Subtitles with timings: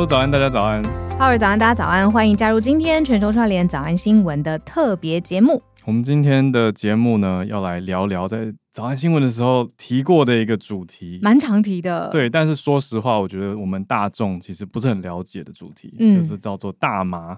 [0.00, 0.82] 说早安，大家早安。
[1.18, 5.62] 哈喽早安，大家早安，欢迎加入今天全球串联早安新闻的特别节目。
[5.84, 12.08] 我们今天的节目呢，要来聊聊在早安新闻的时候提过的一个主题，蛮常提的。
[12.08, 17.36] 对，但是说实话，我觉得我们大众其实不是很了解的主题，嗯，就是叫做大麻。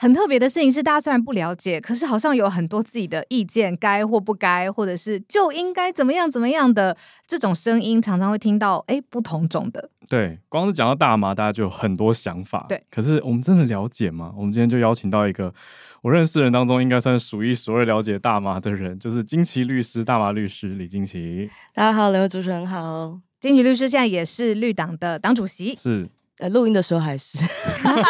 [0.00, 8.78] 很特别的事情是，大家虽然不了解，可是好像有很多自己的意见，该或不该，或者是就应该怎么样怎么样的这种声音，常常会听到。
[8.86, 9.90] 哎，不同种的。
[10.08, 12.64] 对，光是讲到大麻，大家就有很多想法。
[12.68, 14.32] 对，可是我们真的了解吗？
[14.36, 15.52] 我们今天就邀请到一个
[16.00, 21.50] 我认识的人当中，应该算是数一数二了解大麻的人，就是金奇律师，大麻律师李金奇。
[21.74, 23.18] 大家好，两位主持人好。
[23.40, 25.76] 金奇律师现在也是绿党的党主席。
[25.76, 26.08] 是。
[26.40, 27.36] 呃，录音的时候还是，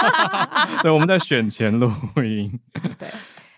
[0.83, 2.61] 对，我们在选前录音。
[2.99, 3.09] 对，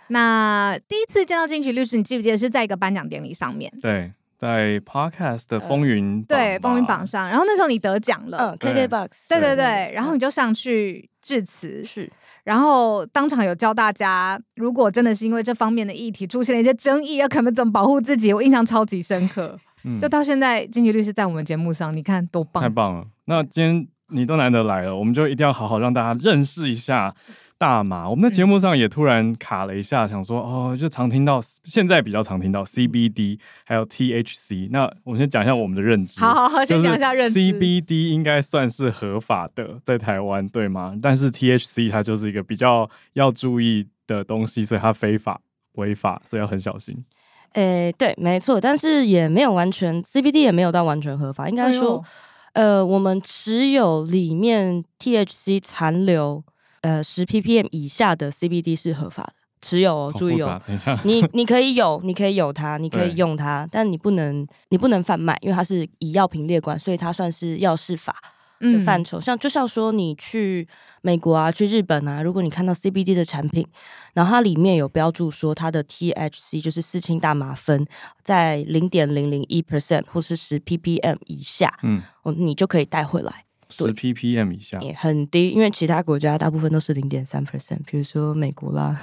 [0.09, 3.73] 那第一次见到金曲律师，你记不记得是在一个颁奖典礼上面？
[3.83, 12.09] 对，在 Podcast 的风云、呃、对风云榜上，然后那时候你得奖了，嗯，KKBOX，对对对，然后你就上去致辞，是，
[12.45, 19.59] 然后当场有教大家，如果真的是因为这方面的议题出现了一些争议，要可能怎么保护自己，我印象超级深刻。
[19.83, 23.05] 嗯，就到现在，金曲律师在我们节目上，你看多棒，太棒了。
[23.25, 23.89] 那今天。
[24.11, 27.15] 你都难得来了，我们就一定要好好让大家认识一下
[27.59, 28.09] 大麻。
[28.09, 34.69] 我们的节目上也突然卡了一下，想说哦，就常听到，现在比较常听到 CBD 还有 THC。
[34.71, 36.21] 那我们先讲一下我们的认知。
[36.21, 37.39] 好好好，先讲一下认知。
[37.39, 40.97] CBD 应该算是合法的，在台湾对吗？
[41.03, 45.41] 但是 THC 它就是一个比较要注意的东西，所以它非法
[45.75, 47.05] 违法，所以要很小心。
[47.53, 52.03] 诶，对，没错，但是也没有完全 CBD 也没有到完全合法，应该说。
[52.05, 52.09] 哎
[52.53, 56.43] 呃，我们持有里面 THC 残留
[56.83, 60.61] 呃十 ppm 以下的 CBD 是合法的，持有哦，注意哦，
[61.05, 68.17] 你你可以有，你可以有它，你可以用它，但你不能你不能贩卖，因为它是以药品列管，所以它算是药事法。
[68.61, 70.69] 的范畴，像就像说你去
[71.03, 73.67] 美国啊，去日本啊，如果你看到 CBD 的产品，
[74.13, 77.87] 然后它里面有标注说它的 THC 就是四氢大麻酚
[78.23, 82.03] 在零点零零一 percent 或是十 ppm 以下，嗯，
[82.37, 83.45] 你就可以带回来。
[83.69, 89.01] 十 ppm 以下也很低，因为其他国家大部分都是零点三 percent，比如说美国啦。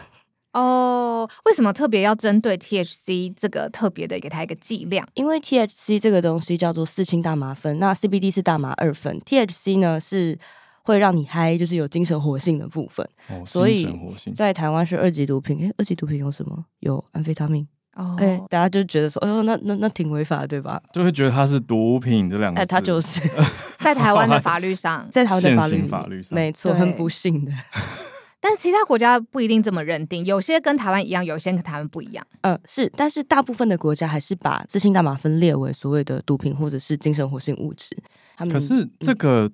[0.59, 5.07] 哦，为什么特别要针对 THC 这个特别的给它一个剂量？
[5.13, 10.37] 因为 THC 这个东西叫做四氢大麻酚，那 CBD 是大麻二酚，THC 呢是
[10.81, 13.07] 会让你嗨，就是有精神活性的部分。
[13.29, 13.87] 哦，所以
[14.35, 15.59] 在台湾是二级毒品。
[15.59, 16.65] 诶，二级毒品有什么？
[16.79, 17.67] 有安非他命。
[17.93, 20.81] 哦，哎，大家就觉得说，哎呦，那那那挺违法的，对吧？
[20.91, 22.61] 就会觉得它是毒品这两个字。
[22.63, 23.21] 哎，它就是
[23.79, 27.51] 在台湾的法律上，在台湾的法律法律上，没错，很不幸的。
[28.39, 32.25] 但是其他国家不一定这么认定，有些跟台湾一样，有些跟台湾不一样。
[32.41, 37.97] 呃，是，但是大部分的国家还是把自信大麻分列为所谓的毒品或者是精神活性物质。
[38.37, 39.51] 可是这个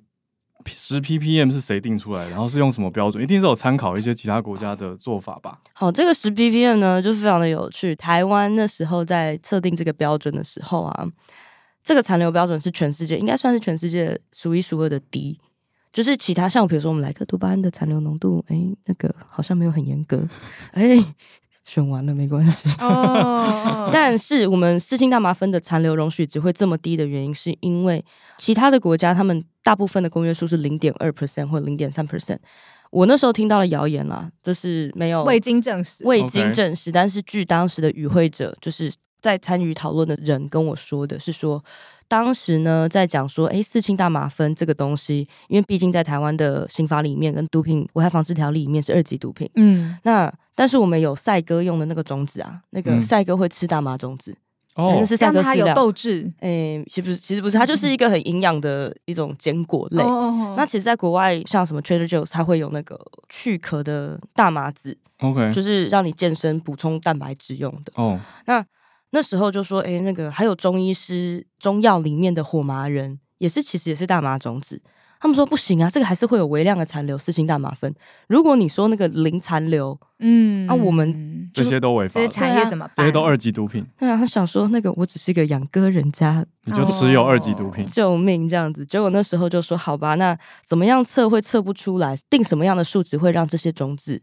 [0.66, 2.30] 十 ppm 是谁定出来的？
[2.32, 3.24] 然后是用什么标准？
[3.24, 5.60] 一定是有参考一些其他国家的做法吧？
[5.74, 7.96] 好，这个十 ppm 呢，就非常的有趣。
[7.96, 11.08] 台湾那时候在测定这个标准的时候啊，
[11.84, 15.40] 这个残留标准是全世界应该算是全世界数一数二的低。
[15.94, 20.28] 就是其他像比如说我们莱克多巴胺的残留浓度，哎，那个好像没有很严格，
[20.72, 20.98] 哎，
[21.64, 22.68] 选完了没关系。
[22.80, 28.04] 哦， 但是我们四氢大麻酚的残留容许值会这么低的原因，是因为
[28.40, 32.40] 其他的国家他们大部分的公约数是零点二 percent 或零点三 percent。
[32.90, 36.92] 我那时候听到了谣言啦，这是没有未经证实，未经证实。
[36.92, 41.64] 但是据当时的与会者，就是在参与讨论的人跟我说的是说。
[42.14, 49.50] 当时呢，在讲说，哎，四氢大麻酚这个东西，因为毕竟在台湾的刑法里面跟毒品危害防治条例里面是二级毒品。
[49.56, 54.32] 嗯，那但是我们有赛鸽用的那个种子啊，那个赛鸽会吃大麻种子，
[54.76, 55.74] 哦、嗯，是赛鸽饲料。
[55.74, 60.04] 豆质，哎，其实不是，其实不是，它就是一个很营养的一种坚果类。
[60.04, 62.96] 哦、那其实，在国外，像什么 Trader Joe's，它会有那个
[63.30, 67.92] 去壳的大麻籽，OK，就是让你健身补充蛋白质用的。
[67.96, 68.64] 哦，那。
[69.14, 74.82] 那时候就说，哎、欸，那个还有中医师中药里面的火麻仁，也是其实也是大麻种子。
[75.22, 77.94] 他们说不行啊，这个还是会有微量的残留四氢大麻酚。
[78.28, 82.94] 如果你说那个零残留，嗯，啊，我们这些都违法，这些产业怎么办？
[82.98, 83.86] 这些都二级毒品。
[83.98, 88.84] 对啊，他想说那个我只是一个养鸽人家，你就持有二级毒品，救命这样子。
[88.84, 92.18] 结果那时候就说好吧，那怎么样测会测不出来？
[92.32, 94.22] 定什么样的数值会让这些种子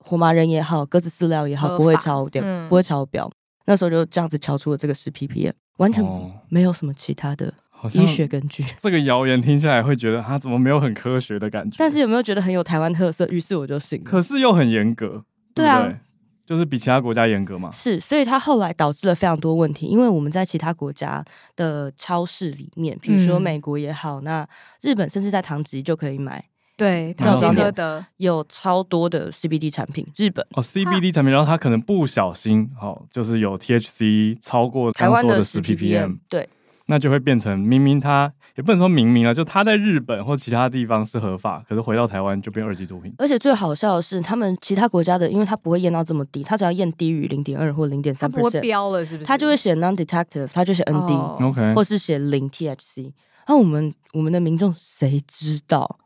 [0.00, 3.30] 火麻仁也好，鸽子饲料也好，不会超标，嗯、不会超标？
[3.66, 6.04] 那时候就这样子敲出了这个十 ppm，完全
[6.48, 7.52] 没有什么其他的
[7.92, 8.64] 医学根据。
[8.80, 11.76] 这个谣言听下来会觉得他怎么没有很科学的感觉？
[11.78, 13.26] 但是有没有觉得很有台湾特色？
[13.28, 14.04] 于是我就信了。
[14.04, 15.24] 可是又很严格，
[15.54, 15.96] 对啊对，
[16.46, 17.70] 就是比其他国家严格嘛。
[17.70, 19.86] 是，所以它后来导致了非常多问题。
[19.86, 21.24] 因为我们在其他国家
[21.56, 24.46] 的超市里面，比如说美国也好，那
[24.82, 26.44] 日本甚至在唐吉就可以买
[26.80, 36.48] 对，唐吉诃德有超多的 CBD 产品，日本哦 CBD 产品，然后他可能不小心哦，就是有 THC 超过台湾的十 ppm，对，
[36.86, 43.14] 那就会变成明明他也不能说明明啊，就他在日本或其他地方是合法，可是回到台湾就变二级毒品。
[43.18, 49.26] 而且最好笑的是，他们其他国家的，因为它不会验到这么低，它只要验低于零点二或零点三 percent，标了是不是？
[49.26, 51.74] 它就会写 non-detective，它就写 ND，OK，、oh.
[51.76, 53.12] 或是写零 THC。
[53.46, 55.98] 那我们我们的民众谁知道？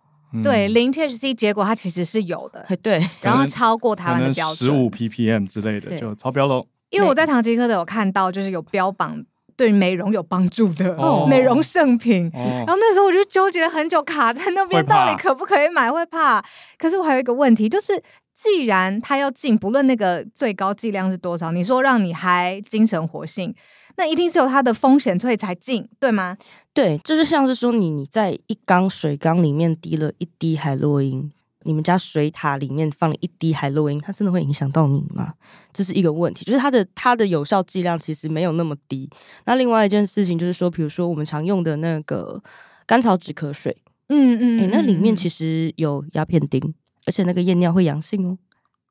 [0.43, 6.67] 对，零 THC 结果它其实是有的，对， 然后超过台湾的标准，十五 ppm 之类的就超标喽。
[6.91, 9.25] 因为我在唐吉诃德有看到，就是有标榜
[9.57, 10.97] 对美容有帮助的
[11.29, 16.45] 美容圣品，然后那时候我就纠结了很久，卡在那边到底可不可以买，会怕。
[16.79, 18.01] 可是我还有一个问题，就是
[18.33, 23.55] 既然它要进，不论那个最高剂量是多少，你说让你还精神活性。
[23.97, 26.37] 那一定是有它的风险，所以才进，对吗？
[26.73, 31.31] 对，就是像是说你你在一缸水缸里面滴了一滴海洛因，
[31.63, 35.35] 你们家水塔里面放了一滴海洛因，它真的会影响到你吗？
[35.73, 39.09] 这是一个问题，就是它的它的有效剂量其实没有那么低。
[39.47, 42.43] 那另外一件事情就是说，比如说我们常用的那个
[42.87, 43.77] 甘草止咳水，
[44.09, 46.75] 嗯嗯，诶，那里面其实有鸦片丁，
[47.07, 48.37] 而且那个验尿会阳性哦。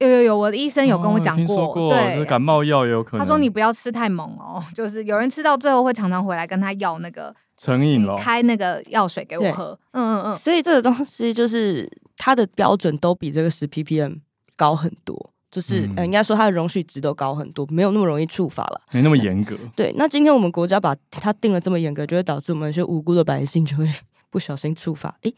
[0.04, 3.26] 有有有，我的医生有跟我讲过，哦、过对，感冒药也有可能。
[3.26, 9.78] 他说你不要吃太猛哦，就是有人吃到最后会常常回来跟他要那个成瘾了，开那个药水给我喝。
[9.92, 14.20] 嗯嗯嗯，所以这个东西就是它的标准都比这个十 ppm
[14.58, 19.56] 高很多，就是、嗯、呃应该说它的容许值都高很多，没有那么容易触发了，没那么严格。
[19.76, 23.90] 对，那今天我们国家把它定了这么严格，就会导致我们一些无辜的百姓就会
[24.30, 25.16] 不小心触发。
[25.22, 25.34] 诶，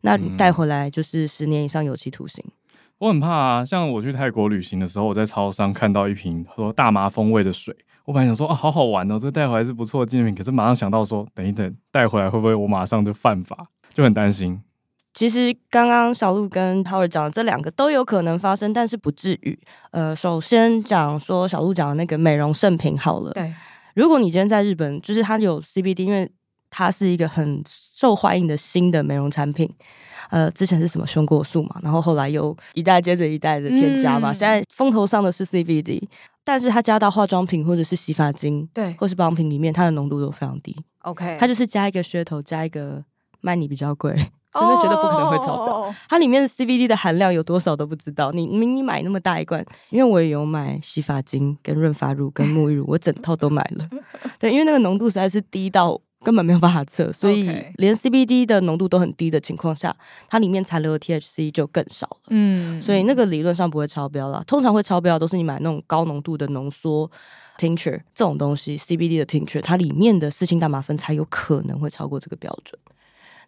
[0.00, 2.44] 那你带回来就是十年以上有期徒刑。
[3.00, 7.74] 我很怕啊，像我去泰国旅行的时候，我在超商看到一瓶说大麻风味的水，
[8.04, 10.34] 我本来想说啊，好好玩哦，这带回来是不错的纪念品。
[10.34, 14.60] 可是马上想到说，等一等带回来会不会我马上就犯法，就很担心。
[15.14, 19.58] 其实刚刚小鹿跟 Howard 讲的这两个都有可能发生，但是不至于。
[19.92, 23.50] 呃，首先讲说小鹿讲的那个美容圣品好了，对，
[23.94, 26.30] 如果你今天在日本，就是它有 CBD，因为
[26.70, 29.68] 它是一个很受欢迎的新的美容产品。
[30.30, 36.00] 呃，之前是什么胸果素嘛，然后后来又一代接着一代的添加嘛，嗯、现在风头上的是 CBD，
[36.44, 40.76] 但是它加到化妆品或者是洗发精，对，或是保养品里面，它的浓度都非常低。
[41.00, 43.02] OK，它就是加一个噱头，加一个
[43.40, 45.80] 卖你比较贵，真的觉得不可能会超标。
[45.80, 45.94] Oh.
[46.08, 53.88] 它里面的 CBD 的含量有多少都不知道，你你你买那么大一罐，因为我也有买洗发精、跟润发乳、跟沐浴乳，我整套都买了。
[54.38, 56.00] 对，因为那个浓度实在是低到。
[56.22, 59.94] 根本没有办法测，所以连 CBD 的浓度都很低的情况下，
[60.28, 62.18] 它里面残留的 THC 就更少了。
[62.28, 64.44] 嗯，所以那个理论上不会超标了。
[64.46, 67.10] 通常会超标都是你买那种高浓度的浓缩
[67.58, 72.78] tincture 这种东西，CBD 的 tincture，它里面的四氢大麻酚才有可能会超过这个标准。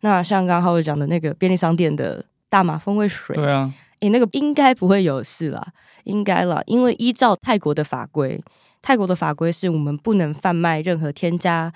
[0.01, 3.71] 那像刚刚浩伟讲的那个便利商店的大麻风味水，对啊，
[4.01, 5.63] 诶，那个应该不会有事啦，
[6.05, 8.43] 应该啦，因为依照泰国的法规，
[8.81, 11.71] 泰国的法规是我们不能贩卖任何添加。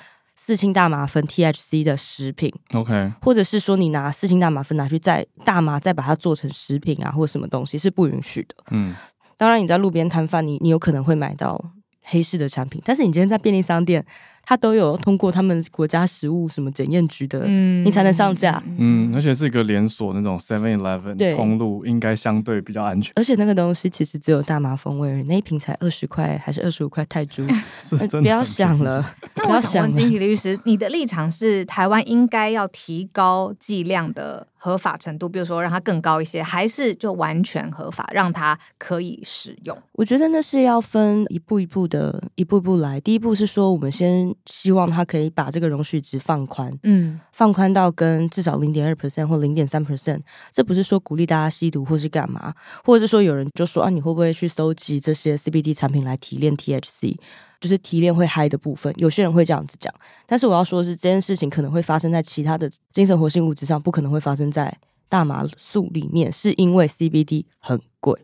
[0.46, 8.54] 四氢大麻酚 THC 的食品，OK，或者是说你拿四氢大麻酚拿去再大麻再把它做成食品啊，或者什么东西是不允许的。
[8.70, 8.94] 嗯，
[9.36, 11.60] 当然你在路边摊贩，你你有可能会买到
[12.02, 14.06] 黑市的产品，但是你今天在便利商店。
[14.46, 18.62] 它都有通过他们国家食物什么检验局的，嗯，你才能上架。
[18.78, 23.12] 嗯，而且是一个连锁那种 Seven Eleven 通路，应该相对比较安全。
[23.16, 27.44] 而且那个东西其实只有大麻风味，那一瓶才二十块还是二十五块泰铢？
[27.82, 28.20] 是真的。
[28.22, 29.14] 不要想了。
[29.34, 39.78] 那我想问金体律师，你的立场是台湾应该要提高剂量的合法程度，比如说让它更高一些，还是就完全合法让它可以使用？
[39.92, 43.00] 我觉得那是要分一步一步的，一步一步来。
[43.00, 44.34] 第一步是说，我们先。
[44.46, 50.20] 希望它可以把这个容许值放宽，嗯，放宽到跟至少零点二 percent 或零点三 percent。
[50.50, 57.16] 这不是说鼓励大家吸毒或是干嘛，或者是说有人就说啊，你会不会去搜集这些 CBD 产品来提炼 THC，
[57.60, 58.92] 就是提炼会嗨的部分？
[58.96, 59.92] 有些人会这样子讲，
[60.26, 64.76] 但是我要说的是，这件事情可能会发生在其他的精神活性物质上，不可能会发生在
[65.08, 68.18] 大麻素里面，是因为 CBD 很贵。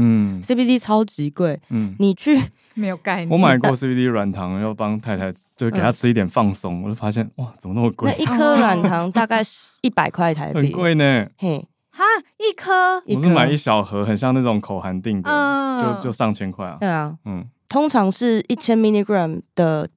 [0.00, 1.60] 嗯，CBD 超级贵。
[1.70, 2.40] 嗯，你去
[2.74, 3.30] 没有概念。
[3.30, 8.14] 我买过 CBD 软糖，要帮太太就给她吃一点放松，嗯、我就发现哇，怎么那么贵？
[8.16, 11.26] 那一颗软糖大概是一百块台币，很贵呢。
[11.36, 11.66] 嘿，
[11.98, 12.04] 哈，
[12.38, 16.76] 一颗，我是买一小盒，很像那种口含定的，嗯、就就上千块啊。
[16.78, 19.88] 对啊，嗯，通常是一千 milligram 的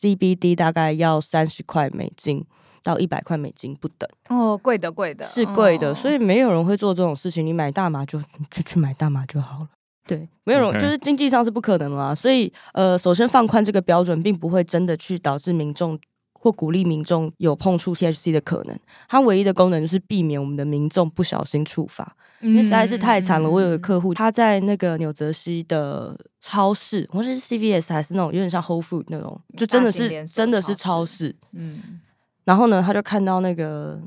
[0.00, 2.46] CBD 大概要三十块美金。
[2.82, 7.44] 到一百块美金不等哦，贵的贵的是贵的，所以没有人会做这种事情。
[7.44, 8.18] 你买大麻就
[8.50, 9.68] 就去买大麻就好了，
[10.06, 12.14] 对，没有人.就是经济上是不可能啦。
[12.14, 15.98] 所以呃，首先放宽这个标准，并不会真的去导致民众
[16.42, 18.78] 或鼓励民众有碰触 THC 的可能。
[19.06, 23.50] 它唯一的功能就是避免我们的民众不小心触发，因为实在是太惨了。
[23.50, 31.36] 我有个客户，他在那个纽泽西的超市，或者是 CVS 还是那种有点像 Whole Food 那种，就真的是真的是超市。
[31.52, 32.00] 嗯，
[32.44, 34.00] 然后呢，他就看到那个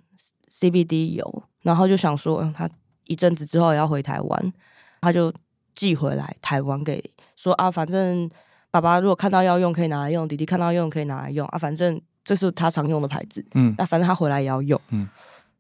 [0.52, 2.68] CBD 油，然后就想说，嗯，他
[3.06, 4.54] 一阵子之后要回台湾，
[5.02, 5.32] 他就
[5.76, 7.04] 寄回来台湾给
[7.36, 8.28] 说啊，反正。
[8.74, 11.60] 爸爸如果看到要用，可以拿来用；弟弟看到用，可以拿来用啊。
[11.60, 15.08] 反正这是他常用的牌子，嗯，那反正他回来也要用，嗯。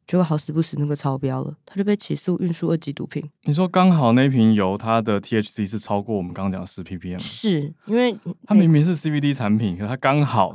[0.05, 3.23] 结果好死不死那个超标了，他就被起诉运输二级毒品。
[3.43, 8.13] 你说刚好那瓶油它的 THC 是超过我们刚刚讲的十 ppm，是因为
[8.45, 10.53] 它明明是 CBD 产品，可它刚好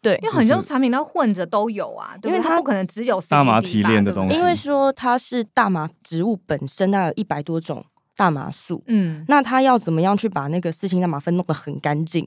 [0.00, 7.84] 对，因为很多产品它混着都有啊，因为它不可能只有大麻提炼的东西，因为说它是大麻植物本身，它有一百多种。
[8.18, 12.26] 大麻素，嗯，那它要怎么样去把那个四氢大麻酚弄得很干净？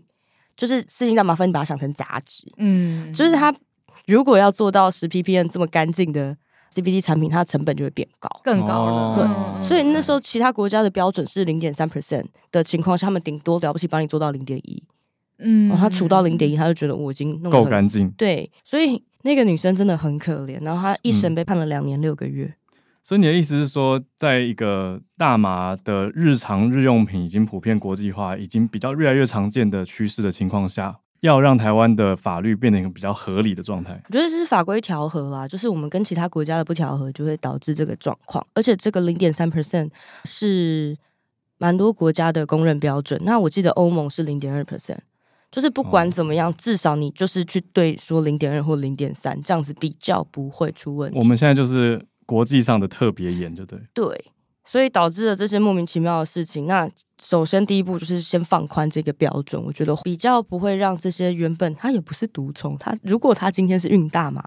[0.60, 3.56] 就是四氢大麻酚，把它想成杂质，嗯，就是他
[4.08, 6.36] 如果要做到十 ppm 这么干净的
[6.74, 9.16] CBD 产品，它的成本就会变高，更高了。
[9.16, 14.84] 对，哦、所以那时候其他国家的标准是零点三 percent 的情况下，他们顶多了不起帮你做到零点一，
[15.38, 18.10] 嗯，他除到零点一，他就觉得我已经弄够干净。
[18.18, 22.54] 对，所以那个女生真的很可怜，然后她一审被判了两年六个月。
[23.02, 34.00] 嗯所以你的意思是说，在一个大麻的日常日用品已经普遍国际化，已经比较越来越常见的趋势的情况下，要让台湾的法律变成一个比较合理的状态？
[34.10, 38.46] 我觉得这是法规调和啦，就是我们跟其他国家的不调和，就会导致这个状况。
[38.54, 39.90] 而且这个零点三 percent
[40.26, 40.96] 是
[41.58, 43.20] 蛮多国家的公认标准。
[43.24, 45.00] 那我记得欧盟是零点二 percent，
[45.52, 51.18] 就是不管怎么样，哦、至少你就是去对说零点二或零点三，这样子比较不会出问题。
[51.18, 52.06] 我们现在就是。
[52.30, 54.32] 国际上的特别严，就对对，
[54.64, 56.68] 所以导致了这些莫名其妙的事情。
[56.68, 56.88] 那
[57.20, 64.44] 首先第一步就是先放宽这个标准，我觉得比较不会让这些原本他也不是毒虫，他如果他今天是运大麻，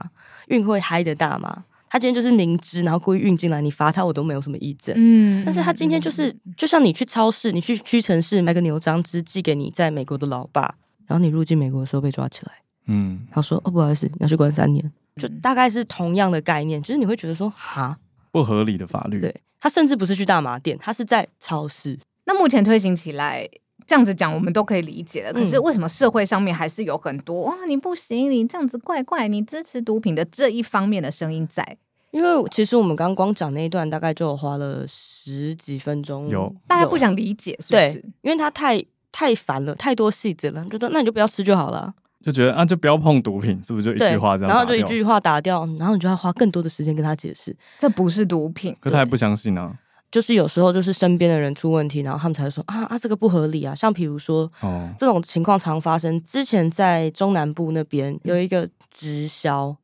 [0.47, 4.95] 运会嗨的大麻，他今天就是明知然后故意运进来，你罚他我都没有什么意见。
[4.97, 10.77] 嗯，但是他今天就是就像你去超市，你去屈臣氏买个牛樟芝寄给你在美国的老爸，
[11.09, 12.53] 然后你入境美国的时候被抓起来，
[12.87, 14.93] 嗯，他说哦不好意思，你要去关三年。
[15.16, 17.99] 就大概是同样的概念，就是你会觉得说，哈，
[18.31, 19.21] 不合理的法律。
[19.21, 21.99] 对，他甚至不是去大麻店，他是在超市。
[22.25, 23.49] 那目前推行起来，
[23.87, 25.33] 这样子讲我们都可以理解的。
[25.33, 31.76] 可是为什么社会上面还是有很多哇，你不行，你这样子怪怪，你支持毒品的这一方面的声音在？
[32.12, 37.92] 因为其实我们刚刚光讲那一段，大概就花了十几分钟，有大家不想理解，是不是？
[37.95, 41.92] 对，因为他太太烦了，太多细节了，就说那你就不要吃就好了。
[42.23, 44.49] 就觉得啊，就不要碰毒品，是不是就一句话这样？
[44.49, 48.76] 然后就一句话打掉，然后你就要花更多的时间跟他解释，这不是毒品。
[48.81, 49.79] 可他还不相信呢、啊。
[50.11, 53.75] 就是有时候就是身边的人出问题，然后他们才会说啊啊，这个不合理啊。
[53.75, 56.23] 像比如说，哦，这种情况常发生。
[56.25, 59.75] 之前在中南部那边有一个直销，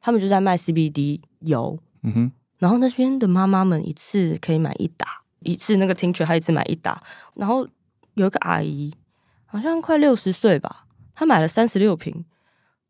[0.00, 2.32] 他们就在卖 CBD 油，嗯哼。
[2.58, 5.06] 然后那边的妈妈们一次可以买一打，
[5.40, 7.02] 一次那个 tincture 还一次买一打。
[7.34, 7.68] 然后
[8.14, 8.90] 有一个阿姨，
[9.44, 10.83] 好像快六十岁吧。
[11.14, 12.24] 他买了三十六瓶，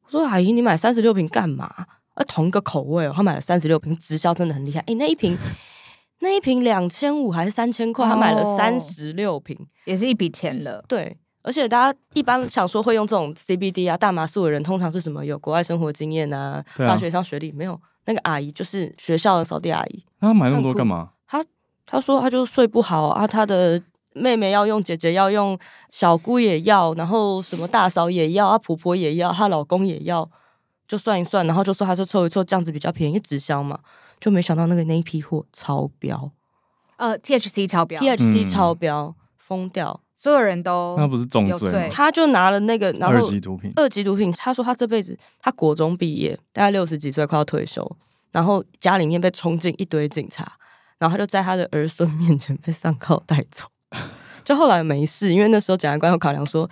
[0.04, 1.66] 我说阿姨，你买三十六瓶干嘛？
[2.14, 4.80] 啊，同一个口味哦，他买了三十六瓶，直销真的很厉害。
[4.86, 5.36] 诶，那一瓶，
[6.20, 8.06] 那一瓶两千五还是三千块？
[8.06, 10.82] 他买了三十六瓶，也是一笔钱了。
[10.86, 15.24] 对，而且大家一般想说会用这种 CBD 啊大麻素的人，通常是什么？
[15.24, 17.80] 有国外生活经验啊，大学上学历没有？
[18.06, 20.04] 那个阿姨就是学校的扫地阿姨。
[20.20, 21.10] 那他买那么多干嘛？
[21.26, 21.44] 他
[21.84, 23.82] 他说他就睡不好啊，他的。
[24.14, 25.58] 妹妹要用，姐姐要用，
[25.90, 30.30] 小姑也要，然后什么大嫂也要，啊婆婆也要，她老公也要，
[30.88, 33.78] 就算一算，然后就说她说凑一凑，这样子比较便宜，直销嘛，
[34.20, 36.30] 就没想到那个那一批货超标，
[36.96, 47.96] 呃，THC 超标，THC 超标，疯掉，所有人都那不是重罪，他就拿了那个然后二级毒品，二级毒品，他说他这辈子他国中毕业，大概六十几岁快要退休，
[48.30, 50.56] 然后家里面被冲进一堆警察，
[50.98, 53.66] 然后他就在他的儿孙面前被上铐带走。
[54.44, 56.68] 就后来没事，因为那时候检察官有考量说，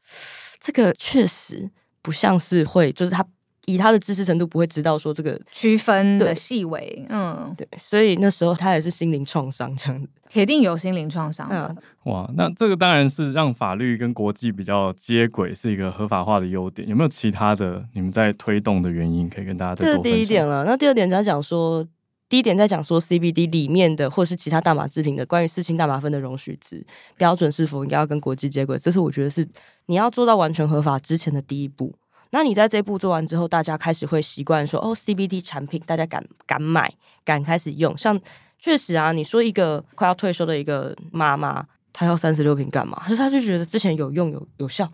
[0.61, 1.71] 这个确实
[2.03, 3.25] 不像是会，就是他
[3.67, 11.49] 以他的知识程度不会知道说这个区分的细微，嗯，对，所以那时候他也是心灵创伤这样子，铁定有心灵创伤。
[11.51, 16.89] 嗯，哇，那这个当然是让法律跟国际比较接轨，是一个合法化的优点。
[16.89, 19.75] 有没有其他的你们在推动的原因可以跟大家？
[19.75, 21.87] 这是第一点了，那第二点在讲说。
[22.33, 26.83] 第一点在讲说 CBD 里面的或是其他大麻制品的关于四氢大麻酚的容许值
[27.19, 29.47] 标准是否应该要跟国际接轨，这是我觉得是
[29.85, 31.95] 你要做到完全合法之前的第一步。
[32.31, 36.91] 那你在这一步做完之后，大家开始会习惯说哦，CBD 产品大家敢敢买，
[37.23, 37.95] 敢开始用。
[37.99, 38.19] 像
[38.59, 41.63] 确实啊，你说一个快要退休的一个妈妈，
[41.93, 42.99] 她要三十六瓶干嘛？
[43.05, 44.91] 她就她就觉得之前有用有有效，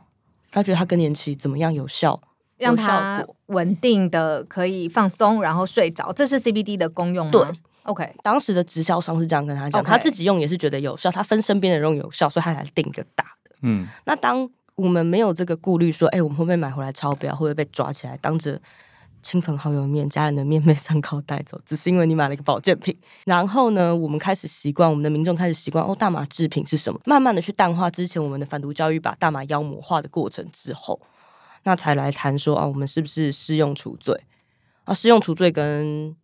[0.50, 2.20] 她觉得她更年期怎么样有效，
[2.58, 6.12] 让它稳定的可以放松，然后睡着。
[6.12, 7.32] 这是 CBD 的功用吗？
[7.32, 7.42] 对
[7.84, 8.14] ，OK。
[8.22, 13.50] 当时的直销商是这样跟他讲.他自己用也是觉得有效，他分身边的人用有效，所以他才定个大的。
[13.62, 18.60] 嗯，那当我们没有这个顾虑，说，哎，我们会不会买回来超标，会不会被抓起来，当着
[19.22, 22.96] 亲朋好友的面、家人的面被上铐带走，只是因为你买了一个保健品。
[23.24, 27.00] 然后呢，我们开始习惯，我们的民众开始习惯，哦，大麻制品是什么？
[27.04, 31.00] 慢慢的去淡化之前我们的反毒教育，把大麻妖魔化的过程之后。
[31.64, 34.18] 那才来谈说啊，我们是不是适用除罪
[34.84, 34.94] 啊？
[34.94, 36.14] 适用除罪跟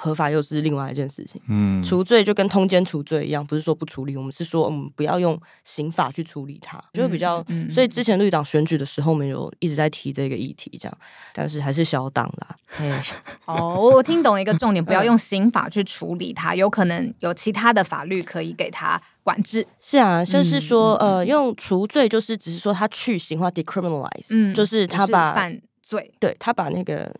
[0.00, 1.42] 合法又是另外一件事情。
[1.48, 7.40] 嗯，除罪就跟通奸除罪一样，不是说不处理，我们是说我们不要用刑法去处理它，就会比较。
[7.48, 10.98] 嗯嗯、所以之前绿党选举的时候，我们有一直在提这个议题，这样，
[11.34, 12.56] 但是还是小党啦。
[13.46, 19.02] 哦，我听懂一个重点，不要用刑法去处理它，有可能有其他的法律可以给他。
[19.28, 27.14] 管制是啊，就是说，嗯、呃，用除罪就是只是说他去刑化 decriminalize，嗯，就是他把犯罪，对他把那个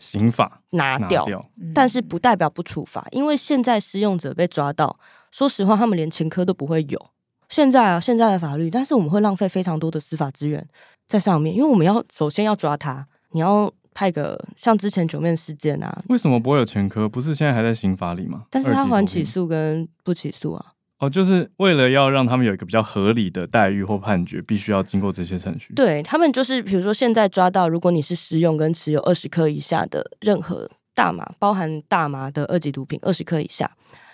[0.00, 4.98] 刑法拿掉，拿掉，但是不代表不处罚，因为现在施用者被抓到，
[5.30, 7.10] 说实话，他们连前科都不会有。
[7.48, 10.66] 现在啊，现在的法律，但是我们会浪费非常多的司法资源
[11.06, 17.08] 在上面，因为我们要首先要抓他，你要派个像之前九面事件啊，为什么不会有前科？
[17.08, 18.46] 不是现在还在刑法里吗？
[18.50, 20.73] 但是他还起诉跟不起诉啊。
[21.04, 25.74] 哦，就是为了要让他们有一个比较合理的待遇或判决，必须要经过这些程序。
[25.74, 33.70] 对，他们就是，比如说现在抓到，如果你是使用跟持有二十克以下的任何大麻，包含大麻的二级毒品二十克以下，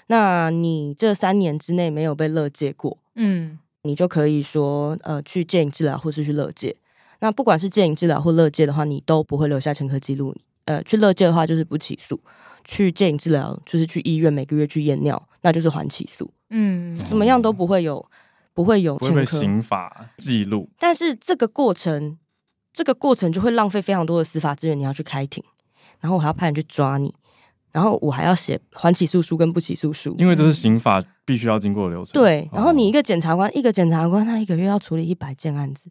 [0.08, 6.74] 那你这三年之内没有被勒戒过，嗯，你就可以说呃去戒瘾治疗或是去勒戒。
[7.20, 10.34] 那不管是戒瘾治疗或勒戒的话，你都不会留下前科记录。
[10.64, 12.18] 呃，去勒戒的话就是不起诉，
[12.64, 16.30] 去戒瘾治疗就是去医院每个月去验尿，那就是缓起诉。
[16.50, 18.04] 嗯，怎么样都不会有，
[18.52, 20.68] 不会有前科，刑法记录。
[20.78, 22.18] 但是这个过程，
[22.72, 24.78] 这个过程就会浪费非常多的司法资源。
[24.78, 25.42] 你要去开庭，
[26.00, 27.14] 然后我还要派人去抓你，
[27.70, 32.12] 然后我还要写缓起诉书跟不起诉书，因为这是刑法必须要经过的流程。
[32.12, 35.88] 对，然后你一个检察官，哦、一个检察官，他一个月要处理一百件案子，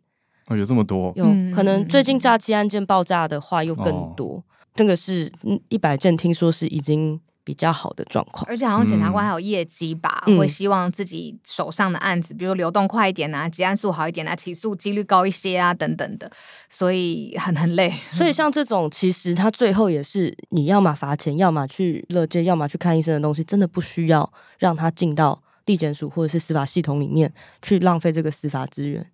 [0.48, 1.14] 哦，有这么多？
[1.16, 4.44] 有可能最近诈欺案件爆炸的话又更多，哦、
[4.76, 5.32] 这个是
[5.70, 7.22] 一百件，听说是已经。
[7.44, 16.32] 比较好的状况，而且好像检察官还有业绩吧，嗯、会希望自己手上的案子，比如流动快一点啊，结案数好一点啊，起诉几率高一些啊，等等的，
[16.70, 17.92] 所以很很累。
[18.12, 29.06] 所以像这种，其实他最后也是你要么罚钱，要么去乐界，要么去看医生的东西，真的不需要让他进到地检署或者是司法系统里面去浪费这个司法资源，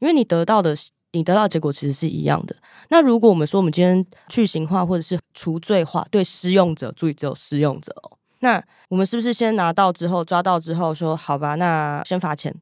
[0.00, 0.76] 因为你得到的。
[1.14, 2.54] 你得到的结果其实是一样的。
[2.90, 8.18] 那如果我们说我们今天去刑化或者是除罪化，对施用者，注意只有施用者哦。
[8.40, 11.54] 那我们是不是先拿到之后抓到之后说好吧？
[11.54, 12.54] 那先罚钱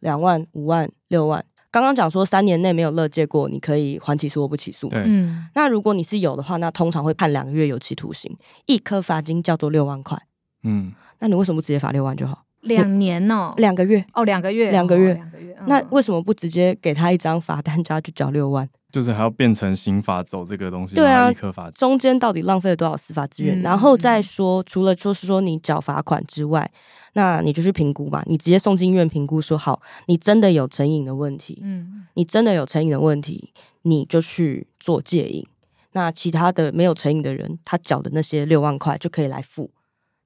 [0.00, 1.44] 两万、五万、六万。
[1.70, 4.88] 刚刚讲说三年内没有乐戒过，你可以缓起诉或不起诉。
[4.92, 5.48] 嗯。
[5.54, 8.36] 那如果你是有的话，那通常会判两个月有期徒刑，
[8.66, 10.16] 一颗罚金叫做六万块。
[10.62, 10.92] 嗯。
[11.18, 12.44] 那你为什么不直接罚六万就好？
[12.64, 15.56] 两年哦，两个月哦，两个月，两个月，两个月。
[15.66, 18.68] 那为什么不直接给他一张罚单，叫他去缴六万？
[18.92, 21.28] 就是还要变成刑法走这个东西，对啊，
[21.74, 23.60] 中间到底浪费了多少司法资源？
[23.60, 26.70] 嗯、然后再说，除了就是说你缴罚款之外，
[27.14, 35.44] 那你就去评估嘛，你直接送进医院评估，说好，你真的有成瘾的问题，嗯，你真的有成瘾的问题，你就去做戒瘾。
[35.92, 39.70] 那其他的没有成瘾的人，他缴的那些六万块就可以来付。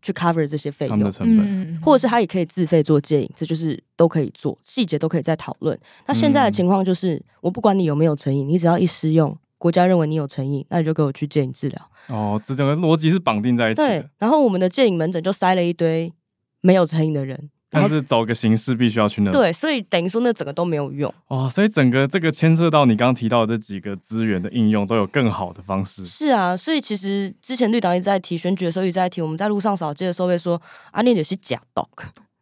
[0.01, 5.79] 去 cover 这些费用，的成本，嗯、或者是他也可以自费做戒瘾，这就是都可以做，细节都可以再讨论。
[6.07, 11.91] 那现在的情况就是，嗯、我不管你有没有成瘾，你只要一施用，国家认为你有成瘾，那你就给我去戒瘾治疗。
[12.09, 13.83] 哦，这整个逻辑是绑定在一起。
[13.83, 16.13] 对，然后我们的戒瘾门诊就塞了一堆
[16.61, 17.51] 没有成瘾的人。
[17.71, 26.07] 但是走个形式必须要去那，对，所以等于说那整个都没有用哇，所以整个这个牵涉到你刚刚提到的这几个资源的应用，都有更好的方式。
[26.07, 30.61] 是啊，所以其实之前绿党一直在提选举的时候一直在提，我们在路上扫街的时候会说
[30.93, 31.87] 啊，你也是假 dog。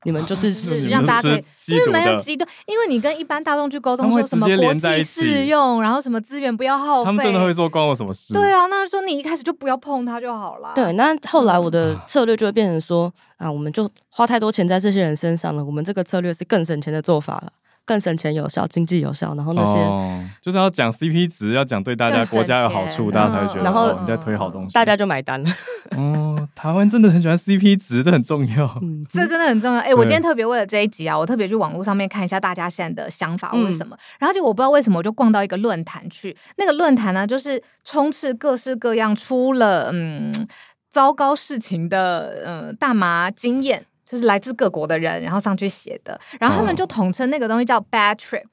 [0.07, 8.33] 你们就是是让大家可以，因为没有极端，因为你跟一般大众去沟通说什么国际适用，然后什么资源不要耗费，他们真的会说关我什么事？
[8.33, 10.71] 对啊，那说你一开始就不要碰它就好了。
[10.77, 17.53] 对，那后来我的策略就会变成说啊，我们就花太多钱在这些人身上了，我们这个策略是更省钱的做法了。
[17.87, 25.49] 更省钱有效，经济有效，然后那些、哦、就是要讲 CP 值，要讲对大家国家有好处，大家才会觉得，然后、哦、你在推好东西，大家就买单了。
[25.97, 28.79] 哦，台湾真的很喜欢 CP 值，这很重要。
[28.83, 29.79] 嗯， 这真的很重要。
[29.79, 40.47] 哎、欸，我今天特别为了这一集啊，我特别去网络上面看一下大家现在的想法为什么，嗯、然后就我不知道为什么，我就逛到一个论坛去，那个论坛呢，就是充斥各式各样出了嗯
[40.91, 43.87] 糟糕事情的嗯大麻经验。
[44.07, 48.45] 就是来自各国的人，然后上去写的，然后他们就统称那个东西叫 bad trip，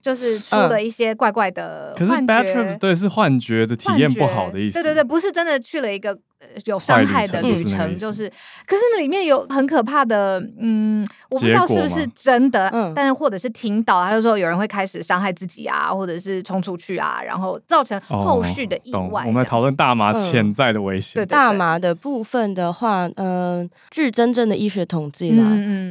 [0.00, 2.14] 就是出了一些怪怪的幻觉。
[2.16, 4.74] 可是 bad trip 对是幻觉的体验不好的意思。
[4.74, 6.18] 对对对，不是真的去了一个
[6.64, 8.30] 有伤害的旅程，就是。
[8.66, 19.24] 可是那里面有很可怕的，嗯，我不知道是不是真的，嗯但是或者是听到，他就说有人会开始伤害自己啊，或者是冲出去啊，然后造成后续的意外。
[19.26, 21.14] 我们讨论大麻潜在的危险。
[21.14, 25.44] 对大麻的部分的话，嗯，据真正的医学统计啦，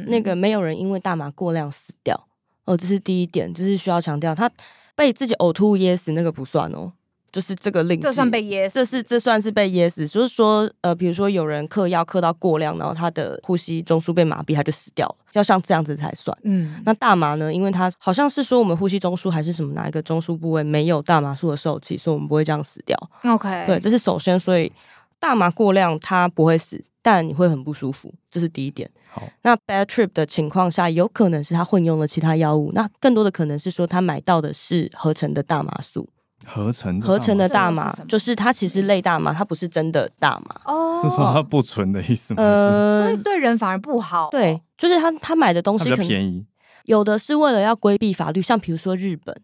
[0.08, 2.26] 那个没有人因为大麻过量死掉。
[2.64, 4.34] 哦，这是第一点，这是需要强调。
[4.34, 4.50] 他
[4.96, 6.92] 被自己呕吐噎死那个不算哦，
[7.34, 10.06] 就是这个令这算被噎死，这是这算是被噎死。
[10.06, 16.36] 就是说，呃，比如说有人嗑药嗑到过量，然后他的呼吸中枢被麻痹，他就死掉了，要像这样子才算。
[16.44, 17.52] 嗯，那大麻呢？
[17.52, 22.96] 因为它好像是说我们呼吸中枢还是什么哪一个中枢部位没有大麻素的受器，所以我们不会这样死掉。
[23.24, 24.70] OK，对，这是首先，所以
[25.18, 26.84] 大麻过量它不会死。
[27.06, 28.90] 但你会很不舒服，这是第一点。
[29.10, 36.08] 好，那 bad trip 的情况下，有可能是他混用了其他药物，那更多的可能是说他买到的是合成的大麻素。
[36.44, 40.60] 合成的合成的大麻，就是它其实类大麻，它不是真的大麻。
[40.64, 42.42] 哦，是说它不纯的意思吗？
[42.42, 44.28] 呃，所以对人反而不好。
[44.30, 46.44] 对，就是他他买的东西可能便宜，
[46.84, 49.34] 有的是为了要规避法律，像比如说日本，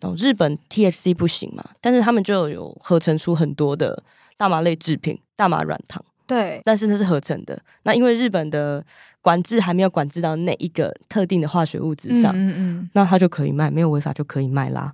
[0.00, 4.02] 哦，日本 THC 不行嘛，但是他们就有合成出很多的
[4.36, 6.04] 大麻类制品，大麻软糖。
[6.26, 7.60] 对，但是那是合成的。
[7.82, 8.82] 那因为日本的
[9.20, 14.90] 管制还没有管制到那一个特定的化学物质上，嗯嗯，嗯，那它就可以卖，没有违法就可以卖啦。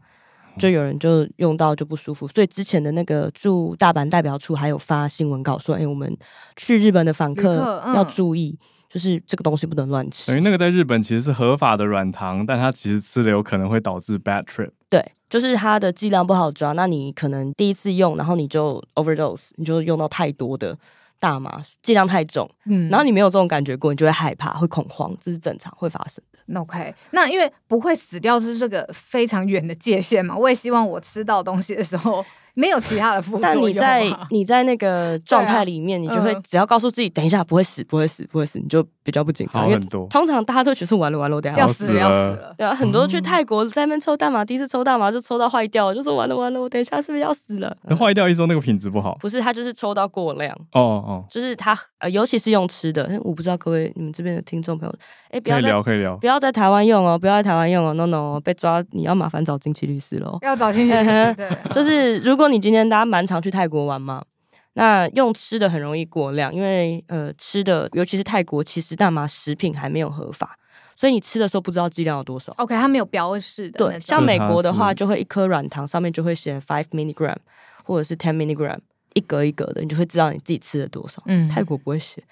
[0.61, 6.17] 就有人就用到就不舒服，所以之前的那个驻大阪代表处还有发新闻稿说：“哎、欸，我们
[6.57, 14.71] 去日本的访客要注意，嗯、就是这个东西不能乱吃。”等于那个在日本其实是合法的软糖，但它其实吃了有可能会导致 bad trip。
[14.89, 20.77] 对，就是它的剂量不好抓，那你可能第一次用，然后你就 overdose，你就用到太多的。
[21.23, 26.30] 大麻剂量太重，嗯，然后你没有这种感觉过，你就会害怕、会恐慌，这是正常会发生的。
[26.53, 32.25] 那 OK，那因为不会死掉是这个非常远的界限嘛，我也希望我吃到东西的时候。
[32.55, 33.43] 没有其他的副作用。
[33.43, 39.71] 但你在你在那个状态里面，啊、你就会只要告诉自己，等一下不会死，不会死，不会死，你就比较不紧张。
[39.71, 40.07] 很多。
[40.09, 42.55] 通常大家都觉得完了完了，我等下要死了要死了。
[42.57, 47.77] 对啊，很多去泰国在那边抽大麻，第一次抽大麻就抽到坏掉，就说完了完了，我等一下是不是要死了？
[47.85, 49.17] 那坏掉意思说那个品质不好？
[49.21, 50.51] 不是，他就是抽到过量。
[50.73, 54.95] 哦哦，就是他呃，尤其是用吃的，我不知道各位你们这边的听众朋友，
[55.31, 60.39] 哎，不要可以聊可以聊，不要在台湾用哦，不要在台湾用哦，no no，被抓你要麻烦找经济律师喽。
[60.43, 63.25] 要找经济律师， 对，就是如果你今天大家蛮。
[63.27, 64.25] 常去泰国玩吗？
[64.73, 70.59] 那用吃的很容易过量，因为呃吃的，尤其是泰国，其实大麻食品还没有合法，
[70.97, 72.53] 所以你吃的时候不知道剂量有多少。
[72.57, 73.79] OK，它没有标示的。
[73.79, 77.37] 对，像美国的话，就会一颗软糖上面就会写 five milligram
[77.85, 78.79] 或者是 ten milligram，
[79.15, 81.23] 一格一格的，你就会知道你自己吃了多少。
[81.27, 82.25] 嗯，泰国不会写。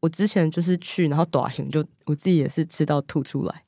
[0.00, 3.62] 我之前就是去，然后短行就我自己也是吃到吐出来，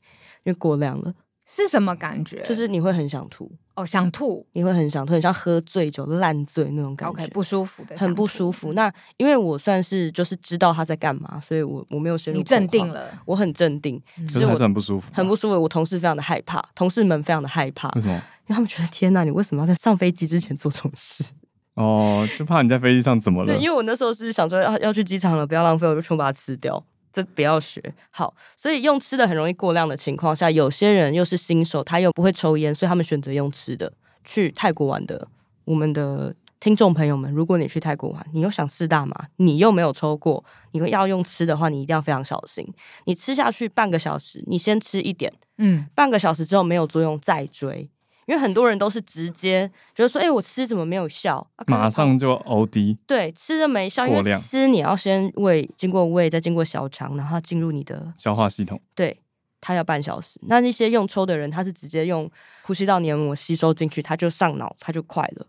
[0.44, 1.12] 因为过量了。
[1.48, 2.42] 是什么感觉？
[2.42, 8.72] 就是你会很想吐哦，想吐，你会很想吐，很像喝醉酒烂醉那种感觉，okay, 不舒服的，很不舒服。
[8.72, 12.38] 那因为我算是就是知道他在干嘛，所以我我没有深入。
[12.38, 15.62] 你镇定了，我很镇定，只是我很不舒服，很不舒服。
[15.62, 18.14] 我同事非常的害怕，同事们非常的害怕，为什么？
[18.14, 21.32] 因为他们觉得天哪，你为什么要在上飞机之前做这种事？
[21.74, 23.52] 哦，就怕你在飞机上怎么了？
[23.52, 26.82] 对，因为我那时候是想说要要去机场了，不要浪费，我就全部把它吃掉。
[27.16, 33.90] 这不要学好，所以用吃的很容易过量的情况下，有些人又是新手，他又不会抽烟，所以他们选择用吃的。
[34.22, 35.26] 去泰国玩的
[35.64, 42.70] 我们的听众朋友们，如果你去泰国玩，你又想试大麻，你又没有抽过，你要用吃的话，你一定要非常小心。
[43.06, 47.88] 你吃下去半个小时，你先吃一点，嗯，半个小时之后没有作用再追。
[48.26, 51.38] 因为很多人都是直接觉得说，哎、欸，我吃怎么没有效？
[51.56, 52.98] 啊、马上就 OD。
[53.06, 58.80] 对，吃的没效，因为吃你要先胃，经过胃，再经过小肠，然后进入你的消化系统。
[58.94, 59.20] 对，
[59.60, 60.40] 它要半小时。
[60.48, 62.30] 那那些用抽的人，他是直接用
[62.62, 65.46] 呼吸道黏膜吸收进去，他就上脑，他就快了。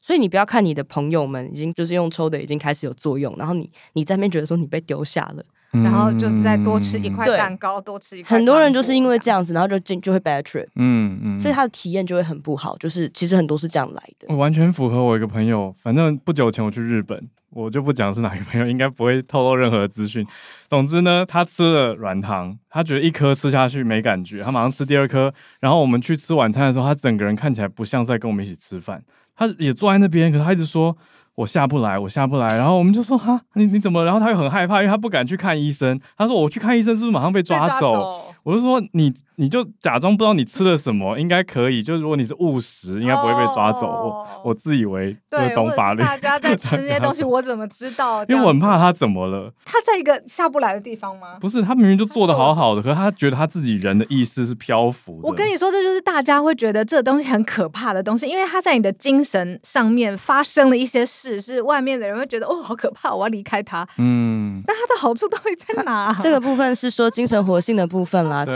[0.00, 5.44] 所以你不要看你的朋友们已经就是用抽的已经开始有作用，然后你你在那边觉得说你被丢下了。
[5.72, 8.36] 然后就是再多吃一块蛋糕，多吃一块。
[8.36, 12.76] 很多人就是因为这样子，然后就进就会 bad trip，嗯嗯，所以他的体验就会很不好。
[12.76, 14.26] 就是其实很多是这样来的。
[14.28, 20.26] 我完全符合我一个朋友，反正不久前我去日本，我就不讲是哪个朋友，应该不会透露任何资讯。
[20.68, 25.32] 总之呢，他吃了软糖，他觉得一颗吃下去没感觉，他马上吃第二颗。
[25.60, 29.02] 然后我们去吃晚餐的时候，他整个人看起来不像在跟我们一起吃饭，
[29.34, 30.94] 他也坐在那边，可是他一直说。
[31.34, 32.56] 我下不来，我下不来。
[32.56, 34.04] 然后我们就说哈，你你怎么？
[34.04, 35.98] 然后他又很害怕，因为他不敢去看医生。
[36.16, 37.68] 他说我去看医生是不是马上被抓走？
[37.68, 41.80] 抓走我就说你你就假装不知道你吃了什么，应该可以。
[41.80, 43.86] 就如果你是误食，应该不会被抓走。
[43.86, 48.24] 哦、我我自以为就是懂法律，大家在吃那些 东西，我怎么知道？
[48.24, 49.52] 因为我很怕他怎么了？
[49.64, 51.38] 他在一个下不来的地方吗？
[51.40, 55.28] 不是，他明明就做的好好的，可是他觉得他自己人的意识是漂浮的。
[55.28, 63.86] 我跟你说，这就是大家会觉得这个东西很可怕的东西，因为他在你的精神上面发生了一些事，是外面的人会觉得哦，好可怕，我要离开他。
[63.98, 66.16] 嗯，但他的好处到底在哪、啊？
[66.22, 68.54] 这个部分是说精神活性的部分啦，就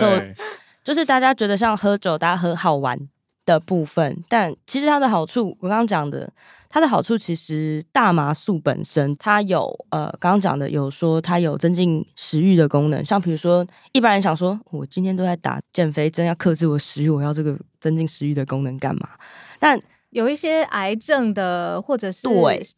[0.85, 2.99] 就是大家觉得像喝酒，大家喝好玩
[3.45, 6.33] 的部分，但其实它的好处，我刚刚讲的，
[6.69, 19.09] 它的好处其实大麻素本身它有呃，刚刚讲的有说它有增进食欲的功能，像比如说一般人想说，我今天都在打减肥针，要克制我食欲，我要这个增进食欲的功能干嘛？
[19.59, 19.81] 但
[20.17, 22.27] 有一些癌症的或者是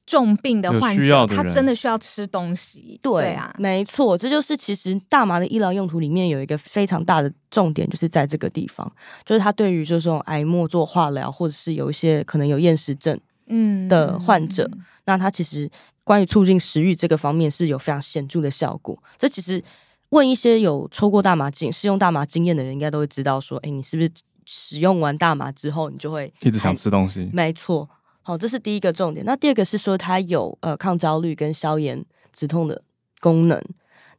[0.05, 2.99] 重病的患者，他真的需要吃东西。
[3.01, 8.91] 对，对啊，没错，这就是其实大麻的医疗用途里面有一个非常大的重点，就是在这个地方，
[9.25, 15.71] 就是它对于就是这种癌末做化疗，或者是有一些可能有厌食症嗯的患者，嗯、那它其实
[16.03, 19.01] 关于促进食欲这个方面是有非常显著的效果。
[19.17, 19.63] 这其实
[20.09, 24.11] 问一些有抽过大麻经、试用大麻经验的人，应该都会知道说，哎，你是不是？
[24.51, 27.29] 使用完大麻之后，你就会一直想吃东西。
[27.35, 27.87] 没错，
[28.23, 29.27] 好，这是第一个重点。
[29.27, 32.81] 那第二个是说它有呃抗焦虑跟消炎止痛的
[33.21, 33.63] 功能。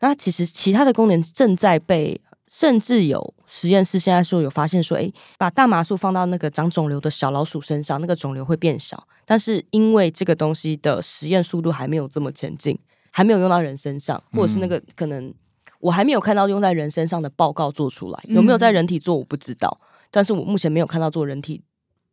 [0.01, 9.07] 那其实其他的功能正在被，甚至有实验室现在说有发现说，诶，把大麻素放到那个长肿瘤的小老鼠身上，那个肿瘤会变小。
[9.25, 12.77] 但是因为这个东西的实验速度还没有这么前进，
[13.09, 15.33] 还没有用到人身上，或者是那个可能
[15.79, 19.79] 我还没有看到用在人身上的报告做出来，有没有在人体做我不知道。
[20.11, 21.61] 但是我目前没有看到做人体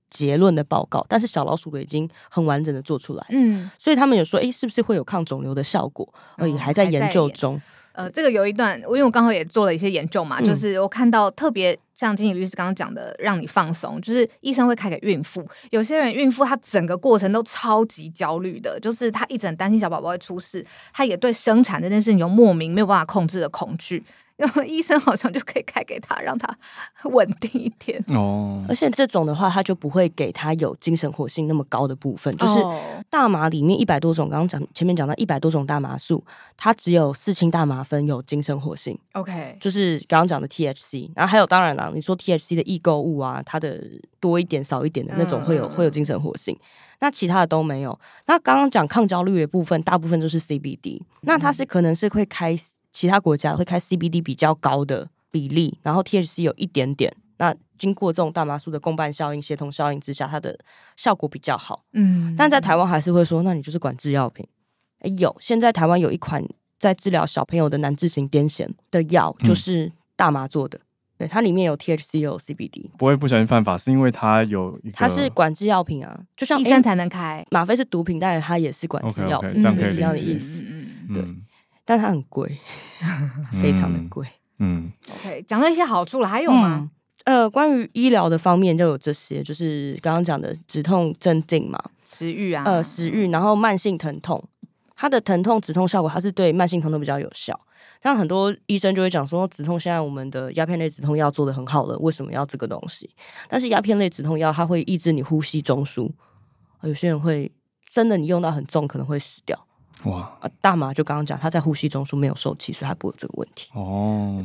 [0.08, 6.08] 结论的报告，但是小老鼠的已经很完整的做出来，嗯，所以他们有说，哎，是不是会有抗肿瘤的效果？
[6.36, 7.60] 而也还在研究中。
[7.92, 24.04] 呃，这个有一段，因为我刚好也做了一些研究嘛，嗯、就是我看到特别像经理律师刚刚讲的，让你放松，就是医生会开给孕妇，有些人孕妇她整个过程都超级焦虑的，就是她一直很担心小宝宝会出事，她也对生产这件事情有莫名没有办法控制的恐惧。
[24.36, 26.46] 然后医生好像就可以开给他，让他
[27.08, 28.62] 稳定一点哦。
[28.68, 32.34] 而且这种的话，他就不会给他有精神活性那么高的部分。
[32.36, 32.62] 就是
[33.08, 36.22] 大麻里面一百多种，刚刚讲前面讲到一百多种大麻素，
[36.56, 38.98] 它只有四氢大麻酚有精神活性。
[39.12, 43.82] OK，就是刚刚讲的 THC，然后还有当然了，你说 THC 的异构物啊，它的
[44.20, 46.54] 多一点少一点的那种会有、嗯、会有精神活性，
[47.00, 47.98] 那其他的都没有。
[48.26, 52.54] 那刚刚讲抗焦虑的部分，大部分都是 CBD，那它是可能是会开。
[52.96, 57.14] 其他国家会开 CBD 比较高的比例，然后 THC 有一点点。
[57.36, 60.58] 那经过这种大麻素的共伴效应、协同效应之下，它的
[60.96, 61.84] 效果比较好。
[61.92, 64.46] 嗯，但在台湾还是会说，那你就是管制药品。
[65.00, 66.42] 哎，有，现在台湾有一款
[66.78, 70.78] 在治疗小朋友的难治型癫痫的药，就是大麻做的。
[70.78, 77.46] 嗯、对，它里面有 THC 有 CBD，不会不小心犯法，是因为它有它是管制药品啊，就像医生才能开。
[77.50, 79.98] 吗啡是毒品，但是它也是管制药品，这样可以理解。
[79.98, 80.64] 一样的意思。
[80.66, 81.22] 嗯，对。
[81.86, 82.58] 但它很贵，
[83.62, 84.26] 非常的贵。
[84.58, 86.90] 嗯，OK，讲了一些好处了，还有吗？
[87.24, 94.42] 嗯、呃，关于医疗的方面就有这些，就是刚刚讲的止痛镇静嘛，食欲啊，呃，食欲，然后慢性疼痛，
[94.94, 97.58] 它的疼痛止痛效果，它是对慢性疼痛比较有效。
[98.02, 103.10] 像很多医生就会讲说，止痛现在我们的鸦片类止痛药做的很好了，为什么要这个东西？
[103.48, 106.10] 但是鸦片类止痛药它会抑制你呼吸中枢，
[106.82, 107.50] 有些人会
[107.90, 109.65] 真的你用到很重，可能会死掉。
[110.06, 113.70] 哇，大麻就刚刚讲，他在呼吸中枢没有受气，所以他不会有这个问题。
[113.74, 114.44] 哦，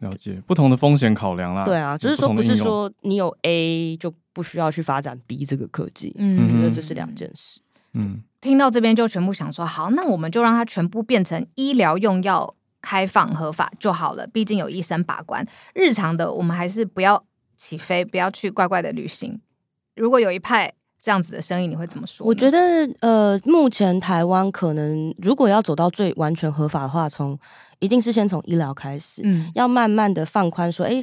[0.00, 1.64] 了解，不同的风险考量啦。
[1.64, 6.14] 对啊，就是说不是说你有 A 就不需要去发展 B 这个科技。
[6.18, 7.60] 嗯，我觉得这是两件事。
[7.94, 14.26] 嗯，听到这边就全部想说，好，那我们就让它全部变成医疗用药开放合法就好了。
[14.26, 17.24] 毕竟有医生把关，日常的我们还是不要
[17.56, 19.40] 起飞，不要去怪怪的旅行。
[19.96, 20.74] 如果有一派。
[21.00, 22.26] 这样子的生意你会怎么说？
[22.26, 22.58] 我觉得，
[23.00, 27.38] 呃，目前台湾可能如果要走到最完全合法的话，从
[27.78, 31.02] 一定是先从医疗开始，嗯，要慢慢的放宽，说，哎，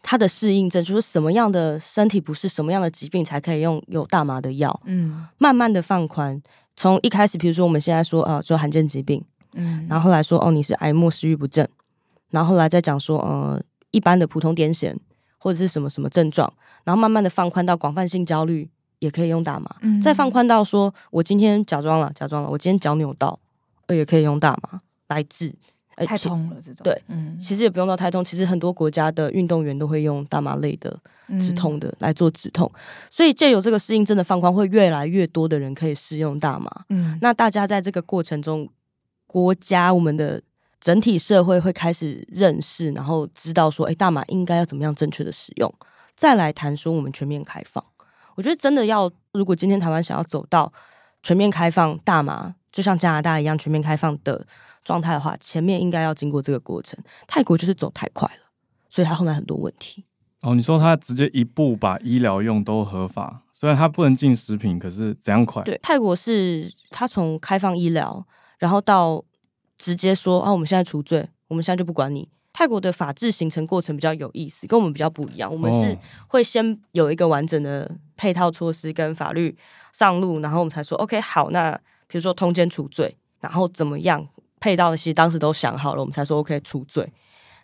[0.00, 6.42] 它的适应症就是什么样的身体不适，什么样的疾病才可以用有大麻的药，嗯，慢慢的放宽，
[6.74, 11.68] 从一开始，比如说我们现在说，啊、呃，说罕见疾病，嗯，然后后来说，哦，你是癌末食欲不振，
[12.30, 14.96] 然后后来再讲说，呃，一般的普通癫痫
[15.38, 16.50] 或者是什么什么症状，
[16.84, 18.70] 然后慢慢的放宽到广泛性焦虑。
[18.98, 23.38] 也可以用大麻，嗯、再放宽到说，我今天假装了，假装了，我今天脚扭到，
[23.86, 25.54] 呃，也可以用大麻来治。
[26.06, 26.84] 太痛了这种。
[26.84, 30.96] 对，嗯，其实也不用到太痛，其实很多国家的运动员都会用大麻类的
[31.40, 32.78] 止痛的来做止痛，嗯、
[33.10, 36.70] 所以借由这个适应症的放宽，会越来越多的人可以适用大麻。
[36.90, 38.68] 嗯，那大家在这个过程中，
[39.26, 40.40] 国家我们的
[40.80, 45.74] 整体社会会开始认识，然后知道说，哎，大麻应该要怎么样正确的使用，
[46.14, 47.84] 再来谈说我们全面开放。
[48.38, 50.72] 我觉得真的要，如果今天台湾想要走到
[51.24, 54.46] 全面开放大麻，就像加拿大一样全面开放的
[54.84, 56.96] 状态的话，前面应该要经过这个过程。
[57.26, 58.42] 泰国就是走太快了，
[58.88, 60.04] 所以它后面很多问题。
[60.42, 65.60] 哦，你说他直接一步把医疗用都合法，虽然他不能进食品，可是怎样快？
[65.64, 68.24] 对，泰国是他从开放医疗，
[68.60, 69.24] 然后到
[69.76, 72.28] 直接说啊，我们现在除罪，我们现在就不管你。
[72.52, 75.52] 泰国的法治形成过程比较有意思，跟我们比较不一样。
[75.52, 79.56] 我们是会先有一个完整的配套措施跟法律
[79.92, 81.50] 上路，然后我们才说 OK 好。
[81.50, 81.72] 那
[82.08, 84.26] 比如说通奸除罪，然后怎么样
[84.58, 87.12] 配套的，其实当时都想好了，我们才说 OK 除罪。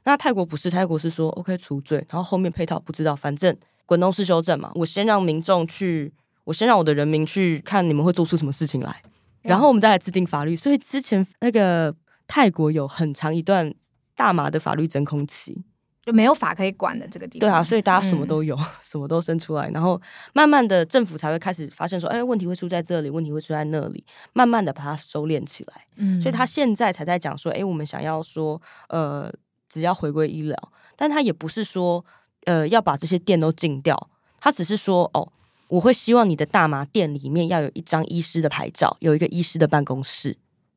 [0.05, 4.70] 那泰国不是，泰国是说 OK 除罪，然后后面配套不知道，反正滚动式修正嘛。
[4.75, 6.12] 我先让民众去，
[6.44, 9.03] 我先让我的人民去看你们会做出什么事情来，
[9.42, 10.55] 然后我们再来制定法律。
[10.55, 11.92] 所以之前那个
[12.29, 13.75] 泰国有很长一段。
[14.16, 15.64] 大麻的法律真空期
[16.05, 19.98] 就没有法可以管的这个地方，对啊，所以大家什么都有，嗯、 什么都生出来，然后
[20.35, 25.87] 慢慢的政府才会开始发现说，哎，问题会出在这里，问题会出在那里，慢慢的把它收敛起来。
[25.96, 29.33] 嗯，所以他现在才在讲说，哎，我们想要说，呃，
[29.70, 32.05] 只要回归医疗，但他也不是说，
[32.44, 35.33] 呃，要把这些店都禁掉，他只是说，哦，
[35.68, 40.37] 我会希望你的大麻店里面要有一张医师的牌照，有一个医师的办公室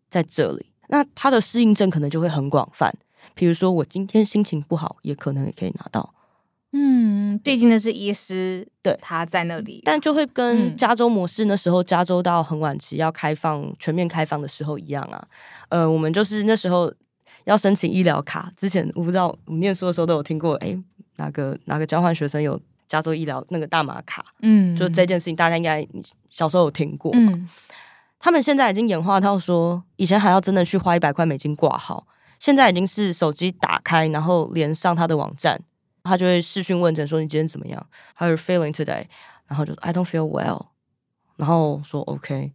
[0.09, 2.95] 在这里，那他的适应症可能就会很广泛。
[3.33, 6.13] 比如说，我今天心情不好，也可能也可以拿到。
[6.73, 15.27] 嗯，毕竟那是医师，对，他在那里，但就会跟加州模式那时候加州到很晚期要开放全面开放的时候一样啊。
[15.69, 16.93] 呃，我们就是那时候
[17.45, 20.77] 要申请医疗卡，之前我不知道，我们念书的时候都有听过，哎，
[21.15, 24.25] 哪个哪个交换学生有加州医疗那个大麻卡？
[24.41, 25.87] 嗯，就这件事情，大家应该
[26.29, 27.11] 小时候有听过。
[27.15, 27.47] 嗯，
[28.19, 32.05] 他们现在已经演化到说，以前还要真的去花一百块美金挂号。
[32.39, 35.59] 现在已经是手机打开，然后连上他的网站，
[36.03, 39.05] 他就会视讯问诊说，你今天怎么样？How are you feeling today？
[39.47, 40.67] 然后就 I don't feel well，
[41.35, 42.51] 然后说 OK，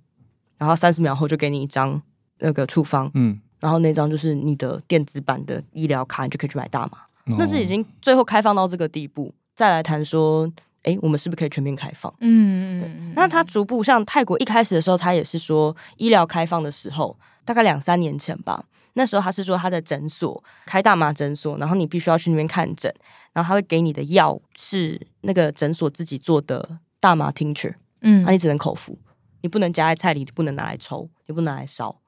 [0.59, 2.01] 然后三十秒后就给你一张
[2.38, 6.99] 那个处方，嗯，然后那张就是你的电子版的医疗卡，你就可以去买大麻。
[7.33, 10.51] 哦、那是已经最后开放到这个地步，再来谈说，
[10.83, 12.12] 哎，我们是不是可以全面开放？
[12.21, 13.12] 嗯嗯嗯。
[13.14, 18.64] 那他逐步像泰国一开始的时候，他也是说医疗开放的时候，大概两三年前吧。
[18.94, 22.92] 那时候他是说他的诊所开大麻诊所，然后你必须要去那边看诊，
[23.33, 28.98] 然后他会给你的药是那个诊所自己做的大麻 tincture，嗯，那你只能口服，
[29.40, 31.98] 你不能加在菜里，你不能拿来抽，你不能拿来烧。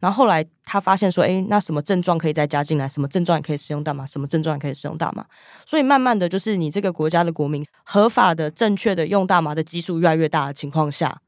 [0.00, 2.86] 然后后来他发现说，诶，那什么症状可以再加进来？
[2.86, 4.04] 什么症状也可以使用大麻？
[4.04, 5.24] 什么症状也可以使用大麻？
[5.64, 11.22] 所以慢慢的就是你这个国家的国民合法的、正确的用大麻的基数越来越大的情况下。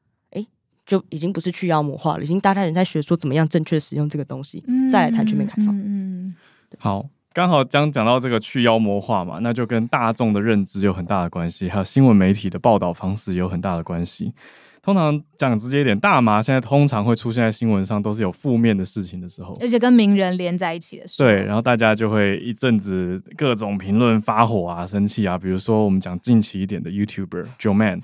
[0.86, 5.76] 就已经不是去妖魔化了，已经大家人在学说怎么样正确使用这个东西，嗯、再来谈全面开放。
[5.76, 6.34] 嗯，嗯
[6.78, 14.32] 好，刚好将讲到这个去妖魔化嘛，那就跟大众的认知有很大的关系，还有新闻媒体的报道方式有很大的关系。
[14.80, 21.28] 通常讲直接一点，大麻现在通常会出现在新闻上，都是有负面的事情的时候，而且跟名人连在一起的时候。
[21.28, 28.02] 对，然后大家就会一阵子各种评论发火啊、生气啊，比如说我们讲近期一点的 YouTuber Joeman。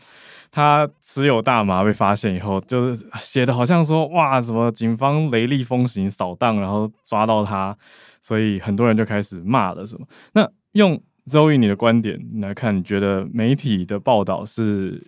[0.54, 7.74] 他持有大麻被发现以后，就是写的好像说哇，什么警方雷厉风行扫荡，然后抓到他，
[8.20, 10.06] 所以很多人就开始骂了什么。
[10.34, 15.00] 那用 Zoe 你的观点来看，你觉得媒体的报道是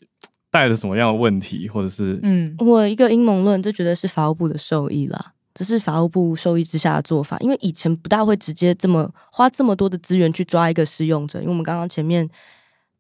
[0.51, 12.27] 带着什么样的问题，或者是嗯，我一个阴谋论，这绝对是法务部的受益啦，这是法务部受益之下的做法，因为以前不大会直接这么花这么多的资源去抓一个使用者，因为我们刚刚前面。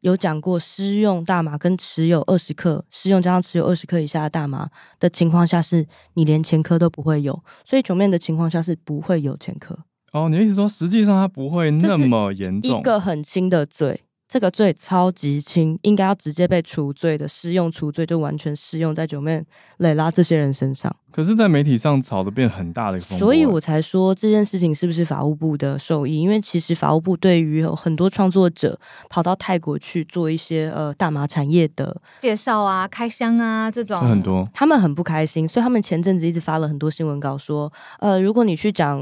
[0.04, 4.68] 有讲过，施用大麻跟持有二十克，施用加上持有二十克以下的大麻
[5.00, 9.78] 的情况下，是你连前科都不会有，所以九面的情况下是不会有前科。
[10.12, 14.02] 哦，你的意思说，实际上它不会那么严重，一个很轻的罪。
[14.34, 19.40] 这个罪超级轻，应该要直接被除罪的，适用除罪就完全适用在九妹、
[19.76, 20.92] 蕾拉这些人身上。
[21.12, 26.18] 可是，在媒体上炒得变很大的一个风波，所以我才说这件事情是不是法务部的受益？
[26.18, 28.76] 因为其实法务部对于有很多创作者
[29.08, 39.00] 跑到泰国去做一些呃大麻产业的介绍啊、开箱啊这种，很多，他们很不开心，所以他们前阵子一直发了很多新闻稿说，呃，如果你去讲。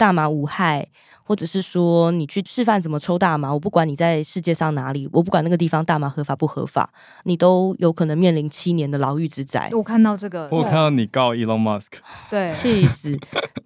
[0.00, 0.88] 大麻无害，
[1.22, 6.90] 或者是说你去示范怎么抽大麻，我不管你在世界上哪里，我不管那个地方大麻合法不合法，
[7.24, 9.68] 你都有可能面临七年的牢狱之灾。
[9.72, 11.98] 我看到这个，我看到你告 Elon Musk，
[12.30, 13.14] 对，气死。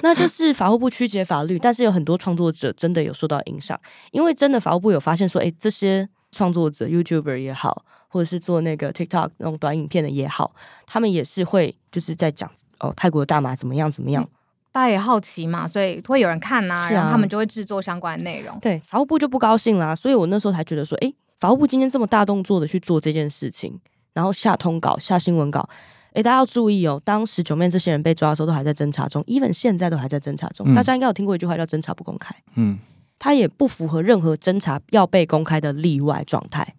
[0.01, 3.80] 那就是法务部曲解法律，但是有很多创作者真的有受到影响，
[4.11, 10.53] 因为真的法务部有发现说，哎，这些创作者 YouTuber 也好，或者是做那个 TikTok 那种短影片的也好，
[10.85, 14.24] 他们也是会就是在讲哦，泰国的大麻怎么样怎么样。
[14.24, 14.28] 嗯
[14.75, 18.59] 大家也好奇嘛，所以会有人看呐、啊，啊、然后他们就会制作相关的内容。
[18.59, 23.79] 对，法务部就不高兴啦，所以我那时候才觉得说，哎，法务部今天这么大动作的去做这件事情，
[24.14, 25.68] 然后下通稿、下新闻稿，
[26.12, 30.66] 哎，大家要注意哦，当时 Joeman 这些人被抓的时候，都还在侦查中，even 现在都还在侦查中。
[30.68, 32.77] 嗯、大家应该有听过一句话叫“侦查不公开”，嗯，
[33.20, 36.75] 它也不符合任何侦查要被公开的例外状态。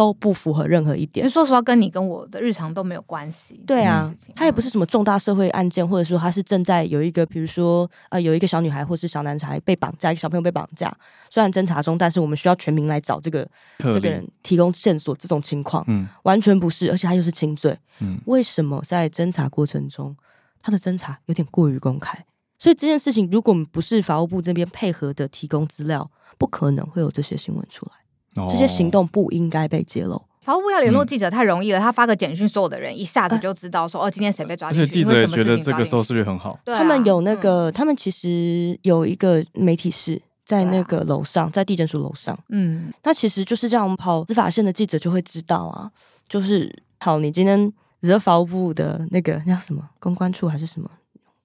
[0.00, 1.28] 都不符合任何一点。
[1.28, 3.62] 说实话，跟你跟我的日常都没有关系。
[3.66, 10.90] 对啊，他也不是什么重大社会案件，或者说他是正在有一个，比如说呃，有一个小女孩或是小男孩被绑架，一个小朋友被绑架，
[11.28, 13.46] 虽然侦查中，但是我们需要全民来找这个
[13.76, 20.16] 这个人提供线索，这种情况，嗯，完全不是，而且他又是轻罪，嗯，为什么在侦查过程中，
[20.62, 22.24] 他的侦查有点过于公开？
[22.58, 27.92] 所以这件事情，如果不是法务部这边配合的提供资料，不可能会有这些新闻出来。
[28.34, 30.22] 这些行动不应该被揭露。
[30.42, 34.82] 法务部要联络记者太容易了，他发个简讯，所有的人一下子就知道说哦，今天谁被抓进去。
[34.82, 36.58] 而且记者也觉得这个收视率很好。
[36.64, 42.36] 他们有那个，他们其实有一个媒体室在那个楼上，在地检署楼上。
[42.48, 45.90] 嗯，那其实就是这样跑司法线的记者就会知道啊，
[46.26, 47.70] 就是好，你今天
[48.00, 50.90] 惹法务部的那个叫什么公关处还是什么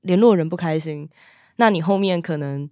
[0.01, 1.07] 联络人不开心，
[1.57, 2.67] 那你后面可能。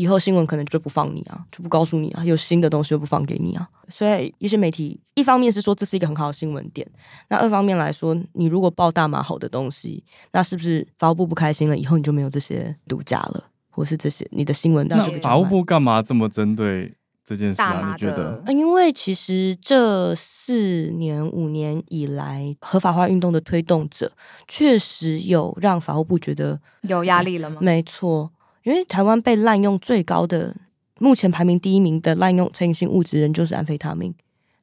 [0.00, 3.68] 以后新闻可能就不放你啊，就不告诉你啊，有新的东西就不放给你啊。
[3.90, 6.90] 所以一些媒体一方面是说这是一个很好的新闻点，
[7.28, 11.76] 那二方面来说，你如果报大麻好的东西，那是不是法务部不开心了？
[11.76, 14.88] 以后你就没有这些独家了，或是这些你的新闻？
[14.88, 17.94] 那法务部干嘛这么针对这件事啊？
[17.94, 18.42] 你觉得？
[18.48, 24.10] 因为其实这四年五年以来，合法化运动的推动者
[24.48, 27.58] 确实有让法务部觉得有压力了吗？
[27.60, 28.30] 没错。
[28.62, 30.54] 因为台湾被滥用最高的，
[30.98, 34.14] 目前排名第一名的滥用成瘾性物质人就是安非他命，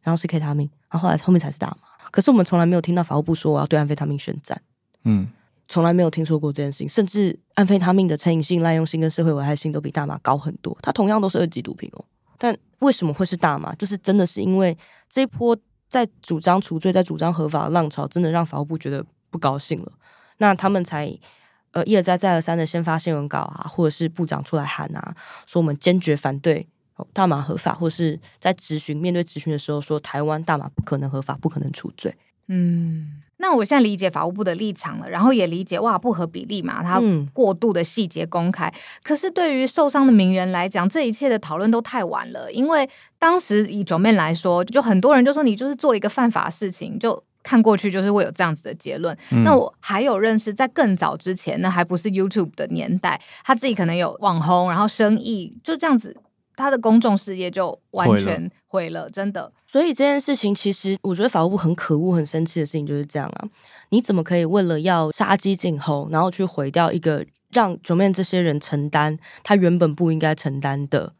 [0.01, 1.77] 然后是 K 他命，然后后来后面才是大麻。
[2.11, 4.61] 可是我们从来没有听到法务部说我要对安非他命宣战，
[5.03, 5.27] 嗯，
[5.67, 6.87] 从来没有听说过这件事情。
[6.87, 12.05] 甚至安非他命的成瘾性、滥用性跟社会危害性都比大麻高很多，它同样都是二级毒品哦。
[12.37, 13.73] 但为什么会是大麻？
[13.75, 14.77] 就是真的是因为
[15.09, 15.57] 这一波
[15.89, 19.91] 在主张除罪、在主张合法的浪潮，真的让法务部觉得不高兴了，
[20.37, 21.17] 那他们才。
[21.71, 25.15] 呃，一而再，再而三的先发新闻稿啊，或者是部长出来喊啊，
[25.45, 26.65] 说我们坚决反对
[27.13, 32.15] 大麻合法，或者是在质询面对质询的时候说台湾大麻不可能合法，不可能处罪。
[32.47, 37.01] 嗯，那我现在理解法务部的立场了，然后也理解哇，不合比例嘛，它
[37.33, 38.67] 过度的细节公开。
[38.69, 42.89] 嗯、可是对于受伤的名人来讲，这一切的讨论都太晚了，因为
[43.19, 47.23] 当时以 Joeman 来说，就很多人就说你就是做了一个犯法的事情，就。
[47.47, 49.17] 看过去就是会有这样子的结论。
[49.31, 56.13] 嗯、那我还有认识，在更早之前，那还不是 YouTube 的年代，他自己可能有网红，然后生意就这样子，
[56.57, 59.53] 他的公众事业就完全毁了，了真的。
[59.65, 63.47] 所以这件事情，其实我觉得法务部很可恶、很生气的事情就是这样啊！
[63.91, 71.13] 你怎么可以为了要杀鸡儆猴，然后去毁掉一个让 Joeman 这些人承担他原本不应该承担的？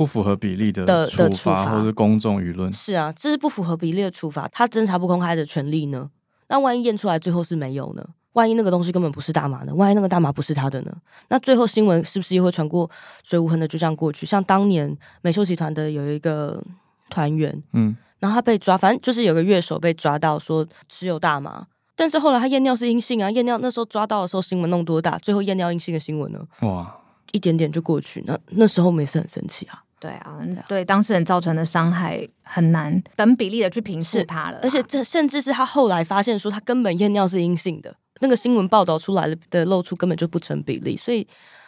[0.00, 4.48] 不符合比例的的处罚，或是公众舆论是啊，这是不符合比例的处罚。
[4.48, 6.10] 他侦查不公开的权利呢？
[6.48, 8.02] 那万一验出来最后是没有呢？
[8.32, 9.74] 万一那个东西根本不是大麻呢？
[9.74, 10.96] 万一那个大麻不是他的呢？
[11.28, 12.90] 那最后新闻是不是也会传过
[13.22, 14.24] 水无痕的就这样过去？
[14.24, 16.64] 像当年美秀集团的有一个
[17.10, 25.18] 团员，嗯，然后他被抓，反正就是有个乐手被抓到说持有大麻，但是后来他验尿是阴性啊，验尿那时候抓到的时候新闻弄多大？
[25.18, 26.40] 最后验尿阴性的新闻呢？
[26.62, 26.96] 哇！
[27.32, 29.80] 一点点就过去，那那时候我们也是很生气啊。
[30.00, 34.58] 对啊，对当事人造成的伤害很难等比例的去评述他了。
[34.62, 40.96] 而且这甚至是他后来发现说他根本验尿是阴性的，那个新闻报道出来的的露出根本就不成比例。
[40.96, 41.24] 所以，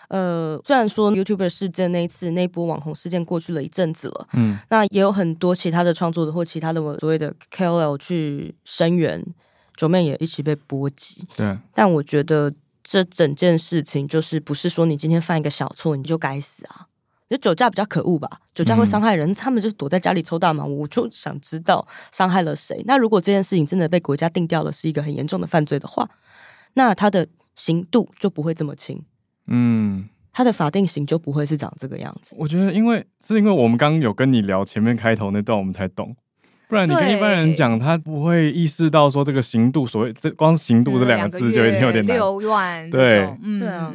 [0.08, 9.22] 呃，虽然说 YouTuber 事件那一次那一波网红事件过去了一阵子了，嗯，那也有很多其他的创作者或其他的所谓的 KOL 去声援
[9.76, 11.26] ，Joeman 也一起被波及。
[11.36, 12.52] 对，但我觉得。
[12.84, 16.84] 这整件事情就是不是说你今天犯一个小错你就该死啊？
[17.32, 20.64] 就酒驾比较可恶吧，酒驾会伤害人，嗯、他们就是躲在家里抽大麻。
[20.64, 22.82] 我就想知道伤害了谁。
[22.86, 26.08] 那如果这件事情真的被国家定掉了是一个很严重的犯罪的话，
[26.74, 27.26] 那他的
[27.56, 29.02] 刑度就不会这么轻。
[29.46, 32.34] 嗯，他的法定刑就不会是长这个样子。
[32.38, 36.14] 我觉得，因为是因为我们刚刚有跟你聊前面开头那段，我们才懂。
[36.68, 42.16] 不然你跟一般人讲，他不会意识到说这个刑度，所谓这光刑度这两个字就已经有点难。
[42.16, 43.92] 六万，对，嗯，对啊，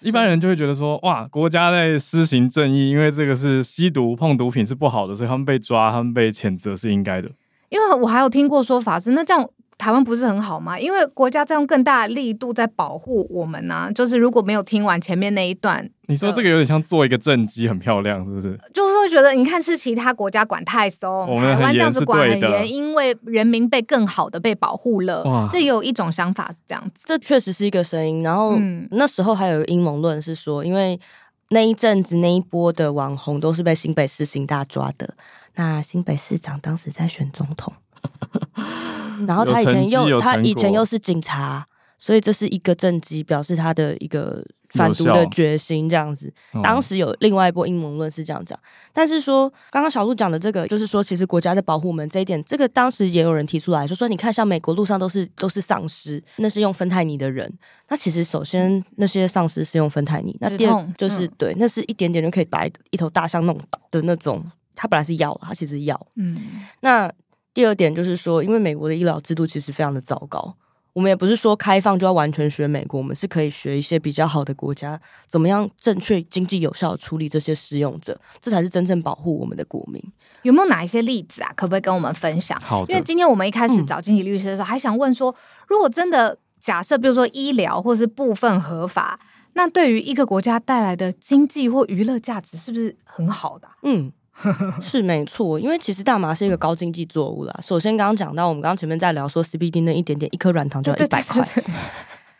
[0.00, 7.30] 一般人就会觉得说，哇，国家在施行正义，因为这个是吸毒、碰毒品是不好的，所以他们被抓、他们被谴责是应该的。
[7.68, 9.48] 因为我还有听过说法是，那这样。
[9.80, 10.78] 台湾不是很好吗？
[10.78, 13.90] 因为国家在用更大的力度在保护我们呢、啊。
[13.94, 18.60] 就是如果没有听完前面那一段，你说这个有点像做一个政绩，很漂亮，是不是？
[18.74, 25.24] 就是会觉得，你看是其他国家管太松，台湾这样子管很严，因为人民被更好的被保护了。
[25.24, 28.22] 哇，这也有一种想法是这样子，这确实是一个声音。
[28.22, 31.00] 然后、嗯、那时候还有阴谋论是说，因为
[31.48, 35.14] 那一阵子那一波的网红都是被新北市新大抓的，
[35.54, 37.72] 那新北市长当时在选总统。
[39.26, 41.66] 然后他以前又他以前又是警察，
[41.98, 45.88] 所以这是一个政绩，表示他的一个反毒的决心。
[45.88, 48.58] 这样子，当时有另外一波阴谋论是这样讲，
[48.92, 57.52] 但是说刚刚小鹿讲的这个，就是说其实国家在保护我们这一点，这个当时也有人提出来，就说你看像美国路上都是都是丧尸，那是用芬太尼的人。
[57.88, 64.44] 那其实首先那些丧尸是用芬太尼，那第二就是对，那是一点点就可以把一头大象弄倒的那种，
[64.76, 66.06] 它本来是药，它其实是药。
[66.14, 66.40] 嗯，
[66.80, 67.12] 那。
[67.52, 70.54] 第二点就是说，因为美国的医疗制度其实非常的糟糕，
[70.92, 80.02] 我们也不是说开放就要完全学美国，我们是可以学一些比较好的国家，怎么样正确、经济有效的处理这些使用者，这才是真正保护我们的国民。
[80.42, 81.52] 有没有哪一些例子啊？
[81.56, 82.58] 可不可以跟我们分享？
[82.60, 85.34] 好的，因为今天我们一开始找经济律师的时候，嗯、还想问说，
[85.68, 89.18] 如果真的假设，比如说医疗或是部分合法，
[89.54, 93.74] 那对于一个国家带来的经济或娱乐价值，是不是很好的、啊？
[93.82, 94.12] 嗯。
[94.80, 97.60] 是没错，因为其实大麻是一个高经济作物啦。
[97.62, 101.46] 首先，刚刚讲到，我们刚刚前面在聊说 CBD 那一点点一颗软糖就要一百块。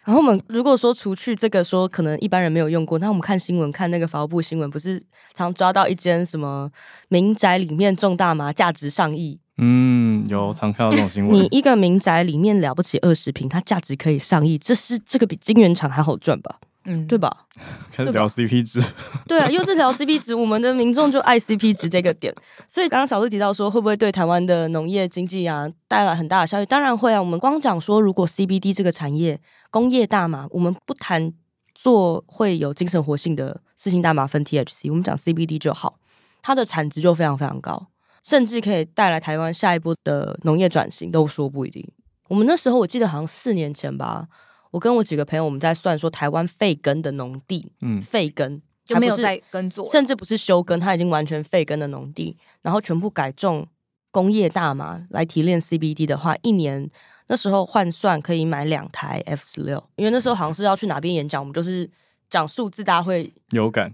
[0.03, 5.01] 然后我们如果说除去这个说可能一般人没有用过，那我们看新闻，看那个法务部新闻，不是
[5.35, 6.71] 常抓到一间什么
[7.09, 9.39] 民宅里面种大麻，价值上亿。
[9.59, 11.35] 嗯，有常看到这种新闻。
[11.35, 16.57] 你一个民宅里面了不起二十平，它价值可以上亿，这是这个比晶圆厂还好赚吧？
[16.85, 17.31] 嗯，对吧？
[17.93, 18.83] 开始聊 CP 值，
[19.27, 22.35] 对啊， 又是聊 CP 值，我们的民众就爱 CP 值这个点。
[22.69, 26.65] 所以刚刚小鹿提到说，会不会对台湾的农业经济啊带来很大的效益？
[26.65, 27.21] 当然会啊。
[27.21, 29.39] 我们光讲说，如果 CBD 这个产业
[29.71, 31.33] 工业大麻，我们不谈
[31.75, 35.99] 做会有精神活性的四氢大麻酚 THC，我们讲 CBD 就好，
[36.41, 37.89] 它的产值就非常非常高，
[38.23, 41.87] 甚至可以带来台湾下一波的农业转型，都说不一定。
[42.29, 44.27] 我们那时候我记得好像四年前吧。
[44.71, 53.67] 我跟我几个朋友，我们在算说台湾废耕的农地，嗯，废耕就没有在耕作，甚至不是休耕，它已经完全废耕的农地，然后全部改种
[54.11, 56.89] 工业大麻来提炼 CBD 的话，一年
[57.27, 61.89] 那时候换算可以买两台 F 十六，因为那时候好像是要去哪边演讲，我们就是
[62.29, 63.93] 讲数字，大家会有感。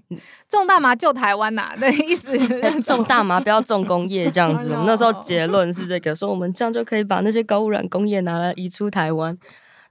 [0.49, 2.37] 种大麻救台湾呐、啊，的意思
[2.83, 4.71] 种大麻不要种工业这样子。
[4.73, 9.37] 我们那时候结论是这个，说我们这样就可以把那些高污染工业拿来移出台湾。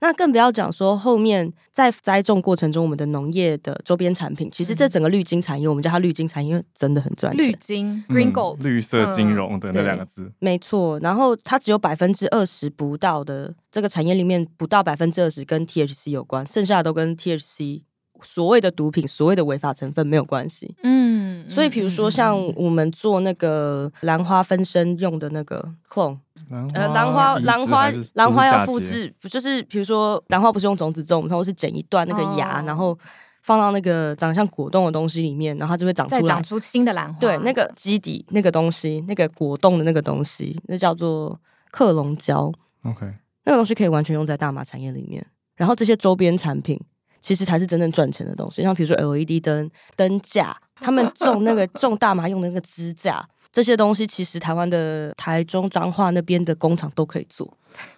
[0.06, 7.48] 那更不要讲说后面在栽种过程中，我们的农业的周边产品，其实这整个绿金产业，我们叫它绿金产业，因为真的很赚钱。
[7.48, 11.00] 绿金 （Green Gold）、嗯、绿色金融的那两个字，嗯、没错。
[11.00, 17.82] 然后它只有百分之二十不到的这个产业里面，不到百分之二十跟 THC 有关，剩下的都跟 THC
[18.22, 20.76] 所谓的毒品、所谓的违法成分没有关系。
[20.84, 21.05] 嗯，
[21.48, 26.18] 所以比如说像我们做那个兰花分身用的那个 clone。
[26.52, 32.96] 呃，兰花，兰花，兰花要复制，不就是比如说，兰花不是用种子种，它会是剪一段那个芽，哦、然后
[33.42, 37.20] 放到那个长得像果冻的东西里面，然后它就会长出来，长出新的兰花。
[37.20, 41.40] 对，那个基底那个东西，那个果冻的那个东西，那叫做
[41.72, 42.52] 克隆胶。
[42.84, 43.12] OK，
[43.46, 45.26] 那个东西可以完全用在大麻产业里面。
[45.56, 46.80] 然后这些周边产品，
[47.22, 48.62] 其实才是真正赚钱的东西。
[48.62, 53.28] 像比如说 LED 灯、灯架，他们种那个种大麻用的那个支架。
[53.52, 57.50] 这些东西其实台湾的台中彰化那边的工厂都可以做。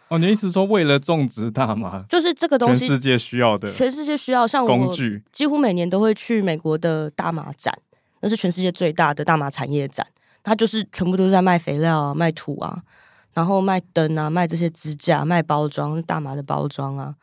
[0.08, 4.48] 哦，你的意思说为了种植大麻，就是这个东西，全世界需要的，全世界需要。
[4.48, 7.74] 像工具几乎每年都会去美国的大麻展，
[8.22, 10.06] 那是全世界最大的大麻产业展。
[10.44, 12.82] 它就是全部都是在卖肥料啊、卖土啊，
[13.34, 17.16] 然后卖灯啊、卖这些支架、卖包装大麻的包装啊。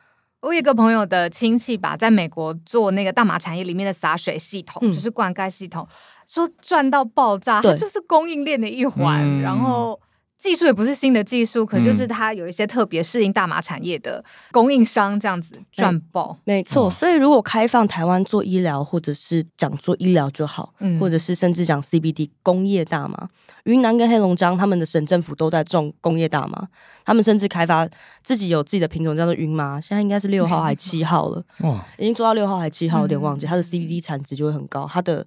[0.44, 5.88] 我有一个朋友的亲戚吧，在美国做那个大麻产业里面的洒水系统，嗯、就是灌溉系统。
[6.26, 9.98] 说赚到爆炸，它就是供应链的一环，嗯、然后
[10.44, 14.22] 技术也不是新的技术，可就是它有一些特别适应大麻产业的
[14.52, 16.36] 供应商，这样子赚爆。
[16.44, 23.26] 没错，所以如果开放台湾做医疗，或者是讲做医疗就好，嗯、或者是甚至讲 CBD 工业大麻，
[23.62, 26.68] 云南跟黑龙江他们的省政府都在种工业大麻，
[27.06, 27.88] 他们甚至开发
[28.22, 35.26] 自己有自己的品种叫做云麻，现在应该是六号还七号了，哇，已经做到六号还七号，有点忘记，它的 CBD 产值就会很高，它的。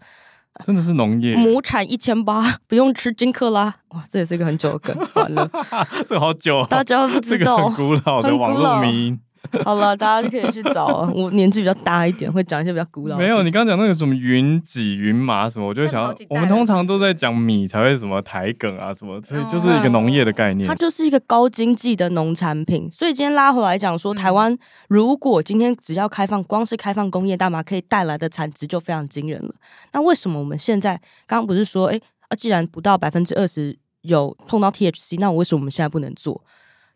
[0.66, 3.76] 真的是农业，亩产一千八，不用吃金克拉。
[3.90, 5.50] 哇，这也是一个很久的梗，完了，
[6.08, 9.20] 这个好久，大家不知道，这个很古老的网络名。
[9.66, 11.10] 好了，大家就可以去找。
[11.14, 13.18] 我年纪比较大一点，会讲一些比较古老。
[13.18, 20.68] 没有，你刚刚讲那个什么云几、云麻什么，我就想，我们通常都在讲米才会什么台梗啊什么，所以就是一个农业的概念。
[20.68, 22.90] 它就是一个高经济的农产品。
[22.92, 29.54] 所以今天拉回来讲说，台湾如果今天只要开放，光是开放工业大麻可以带来的产值就非常惊人了。
[29.94, 30.96] 那为什么我们现在
[31.26, 36.44] 刚刚不是说，哎啊，既然不到百分之二十有碰到 THC，那我为什么我们现在不能做？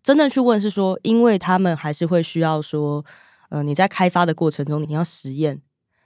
[0.04, 3.06] 真的去问是说，因为他们还是会需要说，
[3.50, 5.62] 呃，你在开发的过程中，你要实验，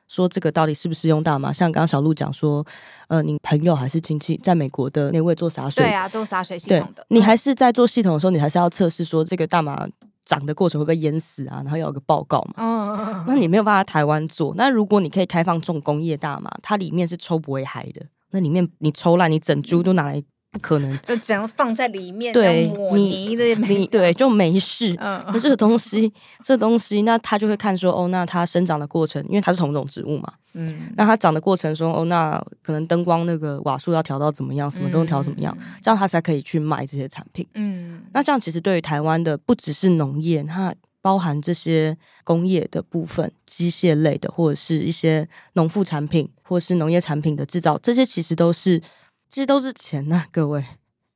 [0.07, 1.53] 说这个到底是不是用大麻？
[1.53, 2.65] 像刚刚小鹿讲说，
[3.07, 9.87] 呃，你朋友还是亲戚在美国的那位做洒水，对啊，做洒水系统的，你还是在做系统的时候，你还是要测试说这个大麻
[10.25, 11.61] 长的过程会不会淹死啊？
[11.63, 12.55] 然后要有个报告嘛。
[12.57, 20.21] 嗯，那你没有办法台湾做，那如果你可以开放重工业大麻，它里面是抽不会嗨的，那里面你抽烂，你整株都拿来。
[20.55, 23.35] 不可能，就只要放在里面，对，你
[23.67, 24.95] 你对就没事。
[25.01, 26.09] 嗯，那这个东西，
[26.45, 37.45] 这个东西，那他就会看说，哦，那它生长的过程，因为它是同种植物嘛，嗯，那它长的过程说，哦，那可能灯光那个瓦数要调到怎么样，什么都调怎么样，嗯，这样他才可以去卖这些产品。
[37.55, 48.81] 嗯，那这样其实对于台湾的不只是农业，它包含这些工业的部分，机械类的，或者是一些农副产品，或者是农业产品的制造，这些其实都是。
[49.29, 50.63] 其实都是钱呐、啊， 各位，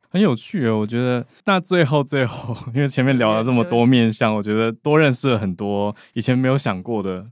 [0.10, 0.80] 很有趣哦。
[0.80, 7.26] 我觉得那最后最后，因为前面聊了这么多面相，我觉得多认识了很多以前没有想过的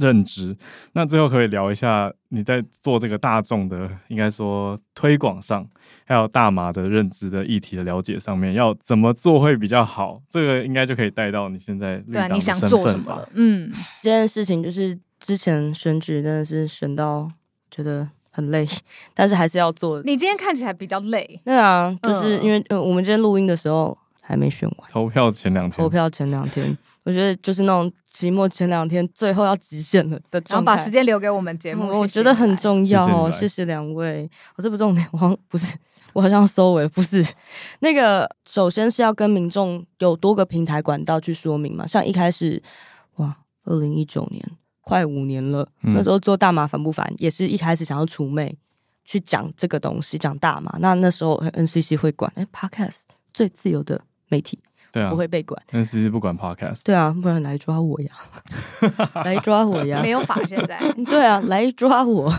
[0.00, 0.56] 认知。
[0.94, 5.68] 那最后可以聊一下你在做这个大众的，应该说推广上，
[6.06, 10.22] 还有大麻的认知的议题的了解上面，要怎么做会比较好？
[10.28, 13.28] 这个应该就可以带到你现在绿党的身份吧？
[13.34, 13.70] 嗯，
[14.02, 17.30] 这件事情就是之前选举真的是选到
[17.70, 18.10] 觉得。
[18.32, 18.66] 很累，
[19.14, 20.02] 但是还是要做。
[20.02, 21.40] 你今天看起来比较累。
[21.44, 24.90] 对啊，就是因为呃，我们今天录音的时候还没选完。
[24.90, 25.76] 投票前两天。
[25.76, 30.54] 投票前两天，我觉得就是那种期末前两天，最后要极限了的状态。
[30.54, 33.30] 然后把时间留给我们节目，嗯，我觉得很重要哦。
[33.30, 34.28] 谢谢两位。
[34.56, 35.76] 我这不重点，我好像不是，
[36.14, 37.22] 我好像要收尾了，不是。
[37.80, 42.62] 那个首先是要跟民众有多个平台管道去说明嘛，像一开始，
[43.16, 44.42] 哇，二零一九年。
[44.82, 47.10] 快五年了，嗯、那时候做大麻烦不烦？
[47.18, 48.54] 也是一开始想要除魅，
[49.04, 50.76] 去讲这个东西，讲大麻。
[50.80, 53.02] 那那时候 NCC 会管，哎、欸、Podcast
[53.32, 54.58] 最自由的媒体，
[54.92, 55.62] 对啊，不会被管。
[55.70, 58.10] NCC 不管 Podcast，对啊，不然来抓我呀，
[59.24, 60.78] 来抓我呀，没有法现在。
[61.04, 62.32] 对啊，来抓我，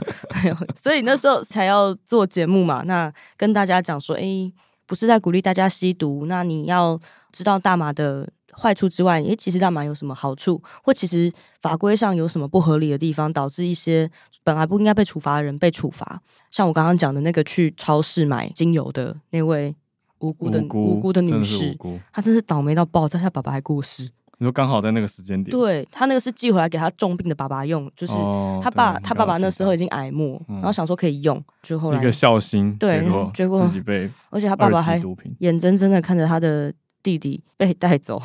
[0.75, 2.83] 所以那时候才要做节目嘛。
[2.85, 4.53] 那跟大家讲说，哎、欸，
[4.85, 6.99] 不是在鼓励大家吸毒，那你要
[7.31, 8.29] 知道大麻的。
[8.57, 10.61] 坏处之外，诶，其实大麻有什么好处？
[10.83, 11.31] 或其实
[11.61, 14.09] 法规上有什么不合理的地方，导致一些
[14.43, 16.21] 本来不应该被处罚的人被处罚？
[16.51, 19.75] 像我刚刚讲的那个去超市买精油的那位
[20.19, 21.77] 无辜的无辜，的女士，
[22.11, 24.09] 她真是倒霉到爆炸，她爸爸还过世。
[24.39, 28.13] 你说刚好在那个时间点，对，他那个是寄回来给他重病的爸爸用，就是
[28.61, 35.01] 他爸、哦、他爸爸那时候已经癌末，嗯、然后想说可以用，就后来一个孝心，对，结果自己被，而且他爸爸还
[35.39, 38.21] 眼睁睁的看着他的弟弟被带走。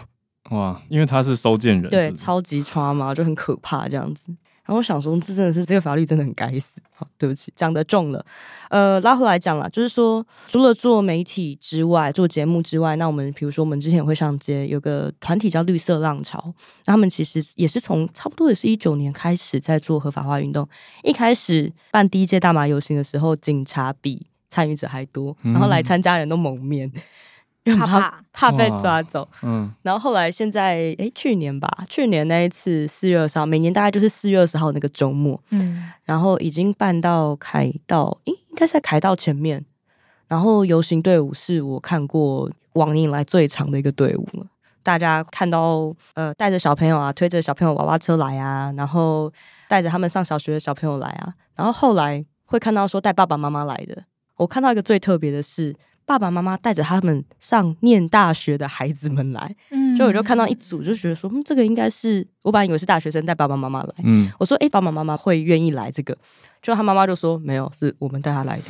[0.50, 1.90] 哇，因为他是收件人？
[1.90, 4.24] 对，超级差嘛， 就很可怕这样子。
[4.64, 6.78] 然后我想说，这真的是这个法律真的很该死。
[6.94, 8.22] 好，对不起，讲的重了。
[8.68, 16.52] 呃，拉回来讲啦，就是说，除了做媒体之外，做节目之外，那我们比如说，我们之前也会上街，有个团体叫绿色浪潮，
[16.84, 20.68] 那他们其实也是从差不多也是一九年开始在做合法化运动。
[21.02, 26.86] 一开始办第一届大麻游行的时候，警察比参与者还多，然后来参加人都蒙面。
[26.94, 27.00] 嗯
[27.76, 28.24] 怕怕。
[28.32, 39.64] 怕被抓走，嗯，然后后来现在，哎，去年吧，去年那一次四月二十号，每年大概就是四月二十号那个周末，嗯，然后已经办到凯道，诶，应该在凯道前面，
[40.28, 44.46] 然后游行队伍是我看过往年以来最长的一个队伍了。
[44.84, 49.32] 大家看到，呃，带着小朋友啊，推着小朋友娃娃车来啊，然后
[49.66, 54.04] 带着他们上小学的小朋友来啊，然后后来会看到说带爸爸妈妈来的。
[54.36, 55.74] 我看到一个最特别的是。
[56.08, 66.16] 爸爸妈妈带着他们上念大学的孩子们来，嗯，就我就看到一组，就觉得说，嗯，这个应该是我本来以为是大学生带爸爸妈妈来，嗯，我说，哎，爸爸妈妈会愿意来这个？
[66.62, 68.64] 就他妈妈就说，没有，是我们带他来的。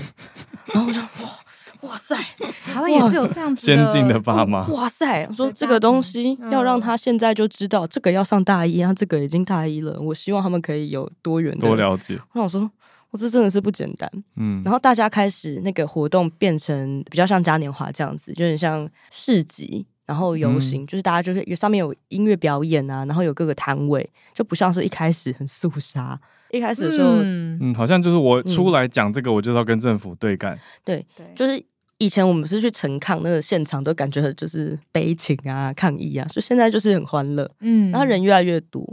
[0.74, 2.16] 然后我说，哇，哇塞，
[2.64, 9.97] 台湾也是有这样子先进的爸妈，哇塞，我说这个东西要让他现在就知道，这个要上大一，他这个已经大一了。
[10.01, 12.18] 我希望他们可以有多元的多了解。
[12.32, 12.68] 我想说。
[13.11, 31.62] 我这真的是不简单，嗯，然后大家开始那个活动变成比较像嘉年华这样子，就很像市集，然后游行，嗯、就是大家就是有上面有音乐表演啊，然后有各个摊位，就不像是一开始很肃杀，一开始的时候，嗯，嗯，好像就是我出来讲这个，我就是要跟政府对干，对对，就是
[31.96, 38.86] 以前我们是去陈抗那个现场，都感觉就是悲情啊、抗议啊，就现在就是很欢乐，嗯，然后人越来越多，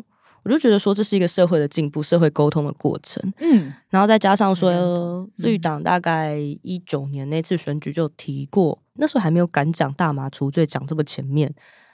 [0.46, 11.52] 我就觉得说这是一个社会的进步、社会沟通的过程，嗯，然后再加上说、嗯、绿党大概一九年那次选举就提过，那时候还没有敢讲大麻除罪讲这么前面。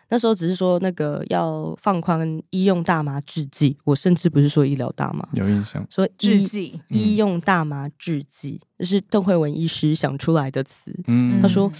[0.09, 10.93] 那时候只是说那个要放宽医用大麻制剂，我甚至不是说医疗大麻，有印象说制剂医用大麻制剂，这是邓惠文医师想出来的词。
[11.07, 11.71] 嗯，他说。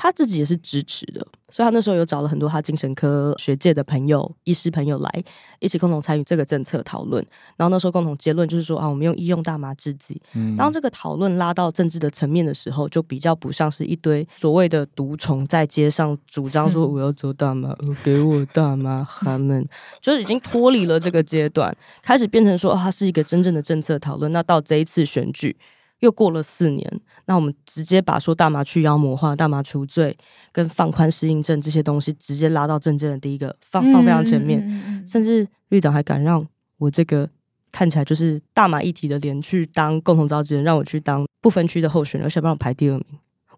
[0.00, 1.20] 他自己也是支持的，
[1.50, 5.24] 所以他那时候有找了很多他精神科学界的朋友、医师朋友来
[5.58, 7.20] 一起共同参与这个政策讨论。
[7.56, 10.22] 然后那时候共同结论就是说啊，我们用医用大麻制剂。
[10.34, 19.68] 嗯，当这个讨论拉到政治的层面的时候，就比较不像是一堆所谓的毒虫在街上主张说我要做大麻，我，给我大麻，他们
[20.00, 24.30] 就是已经脱离了这个阶段，开始变成说它是一个真正的政策讨论。
[24.30, 25.56] 那到这一次选举。
[26.00, 30.16] 又过了四年，那我们直接把说大麻去妖魔化、大麻除罪
[30.52, 36.46] 跟放宽适应症这些东西，直接拉到政见的第一个放放非常前面，嗯、甚至绿党还敢让
[36.78, 37.28] 我这个
[37.72, 43.04] 看起来就是大麻议题的脸去当共同召集人，让我去当不分区的候选人，而且帮我排第二名，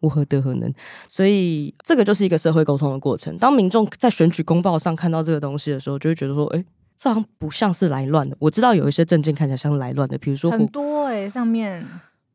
[0.01, 0.72] 我何德何能？
[1.09, 3.36] 所以这个就是一个社会沟通的过程。
[3.36, 6.64] 当民众在选举公报上看到这个东西的时候，就会觉得说，哎，
[6.97, 8.34] 这好像不像是来乱的。
[8.41, 11.86] 我知道有一些政见看起来像是来乱的，比如说很多哎、欸，上面。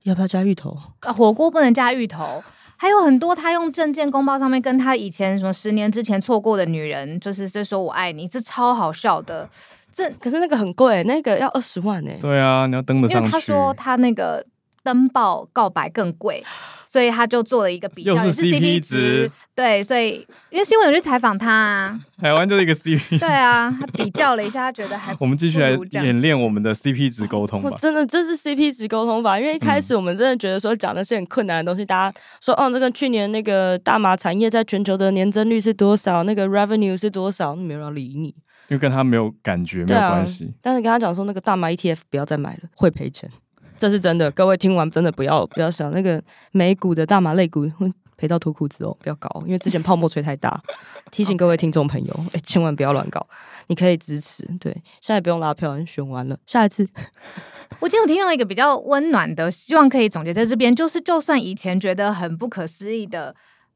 [0.05, 0.77] 要不要加芋头？
[1.01, 2.43] 啊，火锅不能加芋头。
[2.77, 9.49] 还有很多，他用证件公报上面跟他以前什么十年之前错过的女人，就是就说我爱你，这超好笑的。
[9.91, 12.11] 这可是那个很贵，那个要二十万呢。
[12.19, 13.25] 对啊，你要登得上去。
[13.25, 14.45] 因为他说他那个
[14.83, 16.43] 登报告白更贵。
[16.95, 27.75] 所以他就做了一个比较，又是 CP 值，对，所以因为新闻有去采访他，啊，台湾就是一个 CP 值，对啊，他比较了一下，他觉得还 我们继续来演练我们的 CP 值沟通吧。
[27.81, 38.35] 真的，这是 CP 值沟通法，因为一开始我们真的觉得说讲的是很困难的东西，嗯、大家说哦，这个去年那个大麻产业在全球的年增率是多少，那个 revenue 是多少，没有人理你，因
[38.69, 40.55] 为跟他没有感觉，没有关系，啊。
[40.61, 43.29] 但是跟他讲说那个大麻 ETF 不要再买了，会赔钱。
[43.78, 46.21] 这是真的，各位听完真的不要不要想那个
[46.51, 50.61] 美股的大麻类股会赔到脱裤子哦，不要搞，因为之前泡沫吹太大。
[51.11, 53.26] 提醒各位听众朋友，哎，千万不要乱搞。
[53.67, 54.71] 你可以支持，对，
[55.01, 56.88] 现在不用拉票，选完了，下一次。
[57.80, 63.36] 我今天有听到一个比较温暖的，希望可以总结在这边，就是就算以前觉得很不可思议的。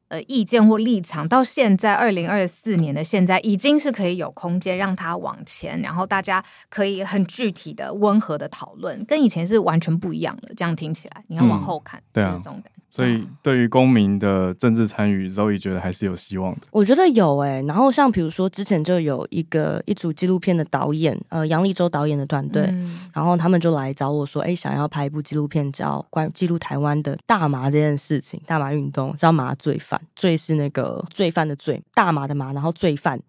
[0.09, 10.51] 呃，意见或立场到现在二零二四年的现在，已经是可以有空间让它往前，然后大家可以很具体的、温和的讨论，跟以前是完全不一样的。
[10.57, 12.88] 这样听起来，你要往后看，嗯、对啊，这种感觉。
[12.91, 16.61] 所以，对于公民的政治参与，Zoe 觉得还是有希望的。
[16.71, 17.61] 我觉得有诶、欸。
[17.67, 33.19] 然后，像比如说，之前就有一个一组纪录片的导演，呃，杨立洲导演的团队，嗯、然后他们就来找我说，哎，想要拍一部纪录片，叫关记录台湾的大麻这件事情，大麻运动，叫麻醉犯，罪是那个罪犯的罪，大麻的麻，然后罪犯，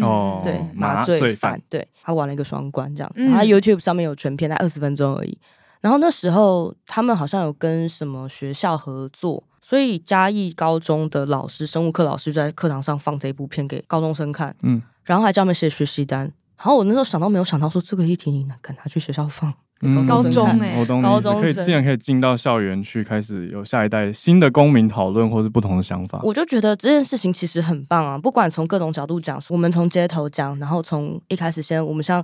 [0.00, 3.24] 哦、嗯，对，麻醉犯，对，他玩了一个双关这样子。
[3.24, 5.36] 然后他 YouTube 上面有全片，才二十分钟而已。
[5.80, 16.30] 然后那时候他们好像有跟什么学校合作，所以嘉义高中的老师，生物课老师就在课堂上放这一部片给高中生看，嗯，然后还叫他们写学习单。
[16.58, 19.50] 然后我那时候想到没有想到说这个议题你敢拿去学校放，
[19.80, 26.20] 嗯、高中哎、欸，高中可以竟然可以进到校园去开始有下一代新的公民讨论或是不同的想法。
[26.22, 32.22] 我就觉得这件事情其实很棒啊，不管从各种角度讲，我们从街头讲，然后从一开始先我们像。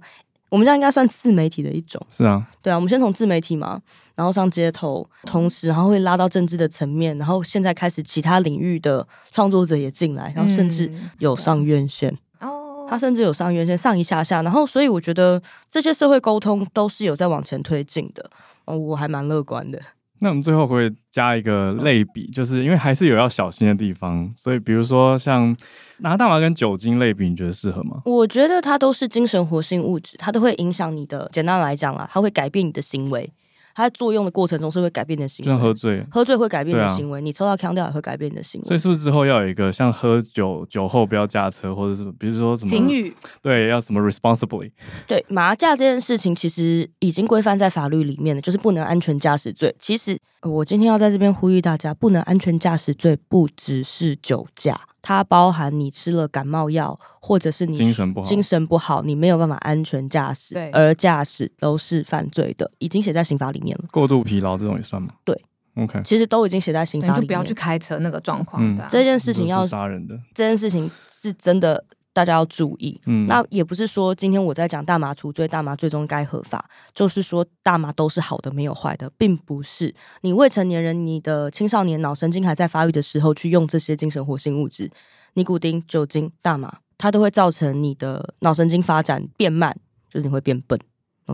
[0.49, 3.80] 我们这样应该算自媒体的一种，是啊，对啊，我们先从自媒体嘛，
[4.14, 18.30] 然后上街头，同时然后会拉到政治的层面，然后现在开始其他领域的创作者也进来，然后甚至有上院线哦，他甚至有上院线上一下下，然后所以我觉得这些社会沟通都是有在往前推进的，
[18.66, 19.80] 哦，我还蛮乐观的。
[20.20, 25.54] 那我们最后会加一个类比，就是因为还是有要小心的地方，所以比如说像
[25.98, 28.02] 拿大麻跟酒精类比，你觉得适合吗？
[28.04, 31.28] 我觉得它都是精神活性物质，它都会影响你的。
[31.32, 33.30] 简单来讲啦，它会改变你的行为。
[33.76, 38.66] 它在作用的过程中是会改变你的行为，就像喝醉，喝醉会改变你的行为，啊、你抽到锵掉也会改变你的行为。
[38.66, 43.14] 所以是不是之后要有一个像喝酒酒后不要驾车，或者是比如说什么警语？
[43.42, 44.70] 对，要什么 responsibly？
[45.06, 49.76] 对，麻驾这件事情其实已经规范在法律里面了，就是不能安全驾驶罪。
[49.78, 54.80] 其实我今天要在这边呼吁大家，不能安全驾驶罪不只是酒驾。
[55.07, 63.84] 它包含你吃了感冒药，或者是你精神不好，精神不好，你没有办法安全驾驶，对而驾驶都是犯罪的，已经写在刑法里面了。
[63.92, 65.11] 过度疲劳这种也算吗？
[65.24, 65.40] 对
[65.76, 68.61] ，OK，其实都已经写在刑法里面，就不要去开车那个状况。
[68.61, 71.84] 嗯，这件事情要杀人的，这件事情是真的
[72.16, 72.98] 大家要注意。
[73.04, 76.64] 嗯，那也不是说今天我在讲大麻除罪，大麻最终该合法，
[76.94, 79.94] 就是说大麻都是好的，没有坏的，并不是。
[80.22, 84.90] 你未成年人，你的青少年脑神经还在发育的时候去用这些精神活性物质，
[85.34, 89.76] 尼古丁、酒精、大麻，它都会造成你的脑神经发展变慢，
[90.10, 90.80] 就是你会变笨。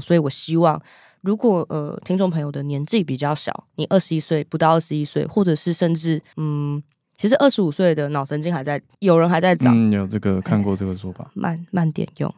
[0.01, 0.83] 所以我希望。
[1.21, 6.83] 如果呃，听众朋友的年纪比较小，你二十一岁不到二十一岁，或者是甚至嗯，
[7.17, 9.73] 其实二十五岁的脑神经还在，有人还在长。
[9.75, 11.31] 嗯，有这个看过这个说法。
[11.35, 12.35] 慢慢点用，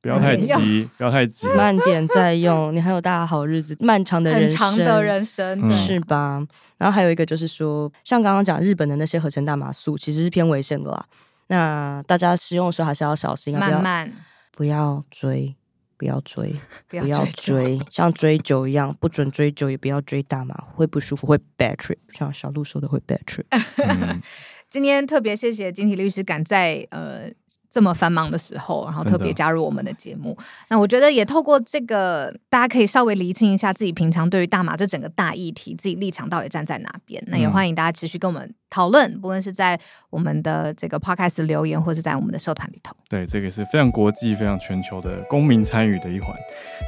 [0.00, 6.44] 不要太急，不要太急，慢点再用， 你还有大家好日子，漫长的人生，很长的人生，嗯、是吧？
[6.78, 11.04] 然后还有一个就是说，像刚刚讲日本的那些合成大麻素，其实是偏危险的啦。
[11.46, 14.10] 那大家使用的时候还是要小心，慢慢
[14.50, 15.54] 不要追。
[15.96, 16.54] 不要追，
[16.88, 21.98] 不要追， 像追酒一样，不准追酒，也不要追大麻，会不舒服，会 bad trip。
[22.12, 23.44] 像小鹿说的，会 bad trip。
[23.76, 24.20] 嗯、
[24.70, 27.30] 今天特别谢谢晶体律师赶在呃。
[27.74, 30.38] 这么繁忙的时候，然后特别加入我们的节目。
[30.68, 37.20] 那我觉得也透过这个，大家可以稍微厘清一下自己平常对于大麻这整个大议题，自己立场到底站在哪边。
[37.26, 39.76] 那也欢迎大家持续跟我们讨论，嗯、不论是在
[40.10, 42.94] 我们的这个 podcast 留言，或是在我们的社团里头。
[43.08, 46.32] 对，这个是非常国际、非常全球的公民参与的一环。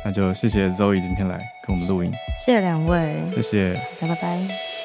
[0.05, 4.76] 那就谢谢 Zoe 今天来跟我们录音，谢谢两位，谢谢，拜拜。